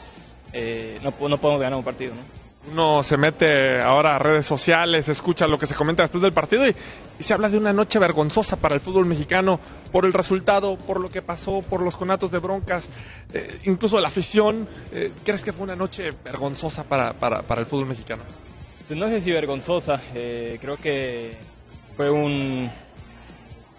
eh, 0.52 0.98
no, 1.02 1.14
no, 1.28 1.40
podemos 1.40 1.60
ganar 1.60 1.78
un 1.78 1.84
partido. 1.84 2.12
Uno 2.68 3.02
se 3.02 3.16
mete 3.16 3.80
ahora 3.80 4.16
a 4.16 4.18
redes 4.18 4.44
sociales, 4.44 5.08
escucha 5.08 5.48
lo 5.48 5.58
que 5.58 5.66
se 5.66 5.74
comenta 5.74 6.02
después 6.02 6.20
del 6.20 6.32
partido 6.32 6.68
y, 6.68 6.74
se 7.20 7.32
habla 7.32 7.48
de 7.48 7.56
una 7.56 7.72
noche 7.72 7.98
vergonzosa 7.98 8.56
para 8.56 8.74
el 8.74 8.80
fútbol 8.80 9.06
mexicano 9.06 9.58
por 9.90 10.04
el 10.04 10.12
resultado, 10.12 10.76
por 10.76 11.00
lo 11.00 11.10
que 11.10 11.22
pasó, 11.22 11.62
por 11.62 11.80
los 11.82 11.96
conatos 11.96 12.30
de 12.30 12.38
broncas, 12.38 12.86
eh, 13.32 13.60
incluso 13.64 14.00
la 14.00 14.08
afición. 14.08 14.68
¿Crees 15.24 15.42
que 15.42 15.52
fue 15.52 15.64
una 15.64 15.76
noche 15.76 16.12
vergonzosa 16.22 16.84
para, 16.84 17.14
para, 17.14 17.42
para 17.42 17.62
el 17.62 17.66
fútbol 17.66 17.86
mexicano? 17.86 18.22
Pues 18.86 18.98
no 18.98 19.08
sé 19.08 19.20
si 19.20 19.30
vergonzosa, 19.32 20.00
creo 20.12 20.76
que 20.76 21.38
fue 21.96 22.10
un, 22.10 22.70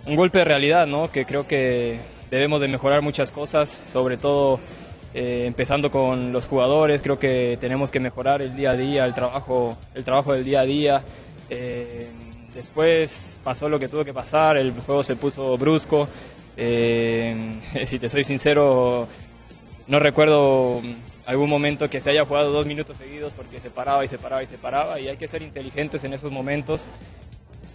un 0.05 0.15
golpe 0.15 0.39
de 0.39 0.45
realidad, 0.45 0.87
¿no? 0.87 1.11
Que 1.11 1.25
creo 1.25 1.47
que 1.47 1.99
debemos 2.31 2.61
de 2.61 2.67
mejorar 2.67 3.01
muchas 3.01 3.31
cosas, 3.31 3.83
sobre 3.91 4.17
todo 4.17 4.59
eh, 5.13 5.43
empezando 5.45 5.91
con 5.91 6.31
los 6.31 6.47
jugadores, 6.47 7.01
creo 7.01 7.19
que 7.19 7.57
tenemos 7.59 7.91
que 7.91 7.99
mejorar 7.99 8.41
el 8.41 8.55
día 8.55 8.71
a 8.71 8.77
día, 8.77 9.05
el 9.05 9.13
trabajo, 9.13 9.77
el 9.93 10.05
trabajo 10.05 10.33
del 10.33 10.43
día 10.43 10.61
a 10.61 10.65
día. 10.65 11.03
Eh, 11.49 12.07
después 12.53 13.39
pasó 13.43 13.69
lo 13.69 13.79
que 13.79 13.89
tuvo 13.89 14.05
que 14.05 14.13
pasar, 14.13 14.57
el 14.57 14.71
juego 14.71 15.03
se 15.03 15.15
puso 15.15 15.57
brusco. 15.57 16.07
Eh, 16.55 17.59
si 17.85 17.99
te 17.99 18.09
soy 18.09 18.23
sincero, 18.23 19.07
no 19.87 19.99
recuerdo 19.99 20.81
algún 21.25 21.49
momento 21.49 21.89
que 21.89 22.01
se 22.01 22.11
haya 22.11 22.25
jugado 22.25 22.51
dos 22.51 22.65
minutos 22.65 22.97
seguidos 22.97 23.33
porque 23.33 23.59
se 23.59 23.69
paraba 23.69 24.03
y 24.05 24.07
se 24.07 24.17
paraba 24.17 24.43
y 24.43 24.47
se 24.47 24.57
paraba 24.57 24.99
y 24.99 25.07
hay 25.07 25.17
que 25.17 25.27
ser 25.27 25.41
inteligentes 25.41 26.03
en 26.03 26.13
esos 26.13 26.31
momentos 26.31 26.89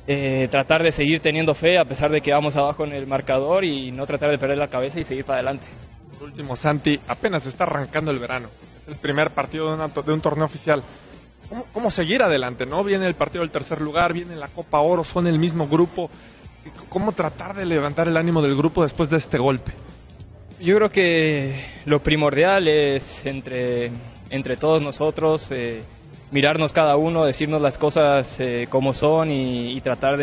eh, 0.09 0.47
tratar 0.51 0.85
de 0.85 0.93
seguir 0.93 1.21
teniendo 1.21 1.55
fe 1.55 1.79
a 1.79 1.85
pesar 1.85 2.13
de 2.13 2.21
que 2.21 2.33
vamos 2.33 2.55
abajo 2.57 2.85
en 2.85 2.93
el 2.93 3.07
marcador 3.09 3.65
y 3.65 3.91
no 3.91 4.07
tratar 4.07 4.31
de 4.31 4.39
perder 4.39 4.59
la 4.59 4.69
cabeza 4.69 5.01
y 5.01 5.05
seguir 5.05 5.25
para 5.25 5.39
adelante. 5.39 5.67
Último, 6.21 6.57
Santi, 6.57 6.99
apenas 7.09 7.47
está 7.47 7.65
arrancando 7.65 8.11
el 8.11 8.19
verano. 8.19 8.49
Es 8.81 8.89
el 8.89 8.97
primer 8.97 9.31
partido 9.31 9.77
de, 9.77 10.03
de 10.03 10.13
un 10.13 10.21
torneo 10.21 10.47
oficial. 10.47 10.83
¿Cómo, 11.73 11.91
seguir 11.91 12.23
adelante? 12.23 12.67
¿no? 12.67 12.83
Viene 12.83 13.07
el 13.07 13.15
partido 13.15 13.43
del 13.43 13.51
tercer 13.51 13.81
lugar, 13.81 14.13
viene 14.13 14.35
la 14.35 14.49
Copa 14.49 14.81
Oro, 14.81 15.05
son 15.05 15.27
el 15.27 15.39
mismo 15.39 15.69
grupo. 15.69 16.11
¿Cómo 16.89 17.13
tratar 17.13 17.55
de 17.55 17.65
levantar 17.65 18.09
el 18.09 18.17
ánimo 18.17 18.43
del 18.43 18.57
grupo 18.57 18.83
después 18.83 19.09
de 19.09 19.19
este 19.19 19.39
golpe? 19.39 19.73
Yo 20.59 20.75
creo 20.77 20.91
que 20.91 21.65
lo 21.85 22.03
primordial 22.03 22.67
es 22.67 23.25
entre, 23.27 23.93
entre 24.31 24.57
todos 24.57 24.83
nosotros. 24.83 25.49
Eh, 25.51 25.83
mirarnos 26.31 26.73
cada 26.73 26.97
uno, 26.97 27.25
decirnos 27.25 27.63
las 27.63 27.79
cosas 27.79 28.41
eh, 28.41 28.67
como 28.69 28.93
son 28.93 29.31
y, 29.31 29.81
tratar 29.83 30.17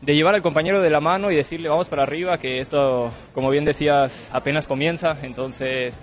de, 0.00 0.14
llevar 0.14 0.34
al 0.34 0.42
compañero 0.42 0.80
de 0.80 0.90
la 0.90 1.00
mano 1.00 1.30
y 1.30 1.36
decirle 1.36 1.68
vamos 1.68 1.88
para 1.88 2.02
arriba, 2.02 2.38
que 2.38 2.60
esto, 2.60 3.12
como 3.34 3.50
bien 3.50 3.64
decías, 3.64 4.30
apenas 4.32 4.66
comienza, 4.66 5.16
entonces 5.22 5.98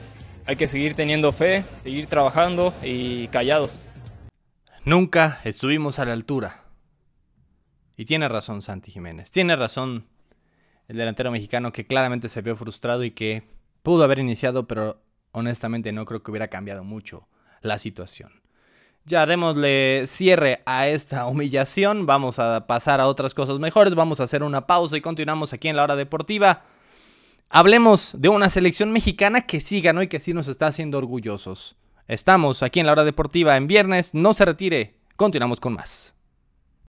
hay 0.46 0.56
que 0.56 0.68
seguir 0.68 0.94
teniendo 0.94 1.32
fe, 1.32 1.64
seguir 1.76 2.08
trabajando 2.08 2.74
y 2.84 3.28
callados. 3.28 3.80
Nunca 4.86 5.42
estuvimos 5.44 6.00
a 6.00 6.06
la 6.06 6.14
altura. 6.14 6.64
Y 7.98 8.06
tiene 8.06 8.30
razón 8.30 8.62
Santi 8.62 8.92
Jiménez, 8.92 9.32
tiene 9.32 9.56
razón 9.56 10.08
el 10.88 10.98
delantero 10.98 11.32
mexicano 11.32 11.72
que 11.72 11.86
claramente 11.86 12.30
se 12.30 12.42
vio 12.42 12.56
frustrado 12.56 13.04
y 13.04 13.12
que 13.12 13.44
pudo 13.84 14.04
haber 14.04 14.20
iniciado, 14.20 14.68
pero 14.68 15.02
honestamente 15.32 15.92
no 15.92 16.06
creo 16.06 16.24
que 16.24 16.32
hubiera 16.32 16.48
cambiado 16.48 16.84
mucho 16.84 17.28
la 17.62 17.80
situación. 17.80 18.42
Ya 19.10 19.26
démosle 19.26 20.04
cierre 20.06 20.62
a 20.66 20.90
esta 20.90 21.28
humillación. 21.28 22.06
Vamos 22.06 22.40
a 22.40 22.68
pasar 22.68 23.00
a 23.00 23.08
otras 23.08 23.34
cosas 23.34 23.58
mejores. 23.58 23.96
Vamos 23.96 24.20
a 24.20 24.24
hacer 24.24 24.44
una 24.44 24.68
pausa 24.68 24.98
y 24.98 25.02
continuamos 25.02 25.54
aquí 25.54 25.70
en 25.70 25.78
la 25.78 25.84
hora 25.84 25.96
deportiva. 25.96 26.66
Hablemos 27.50 28.18
de 28.20 28.28
una 28.28 28.50
selección 28.50 28.92
mexicana 28.92 29.44
que 29.44 29.62
sí 29.62 29.80
ganó 29.80 30.02
y 30.02 30.10
que 30.10 30.20
sí 30.20 30.34
nos 30.34 30.50
está 30.50 30.68
haciendo 30.68 30.98
orgullosos. 30.98 31.78
Estamos 32.10 32.62
aquí 32.64 32.82
en 32.82 32.86
la 32.86 32.92
hora 32.92 33.06
deportiva 33.06 33.56
en 33.56 33.68
viernes, 33.68 34.14
no 34.14 34.34
se 34.34 34.44
retire, 34.44 34.98
continuamos 35.16 35.62
con 35.62 35.76
más. 35.76 36.17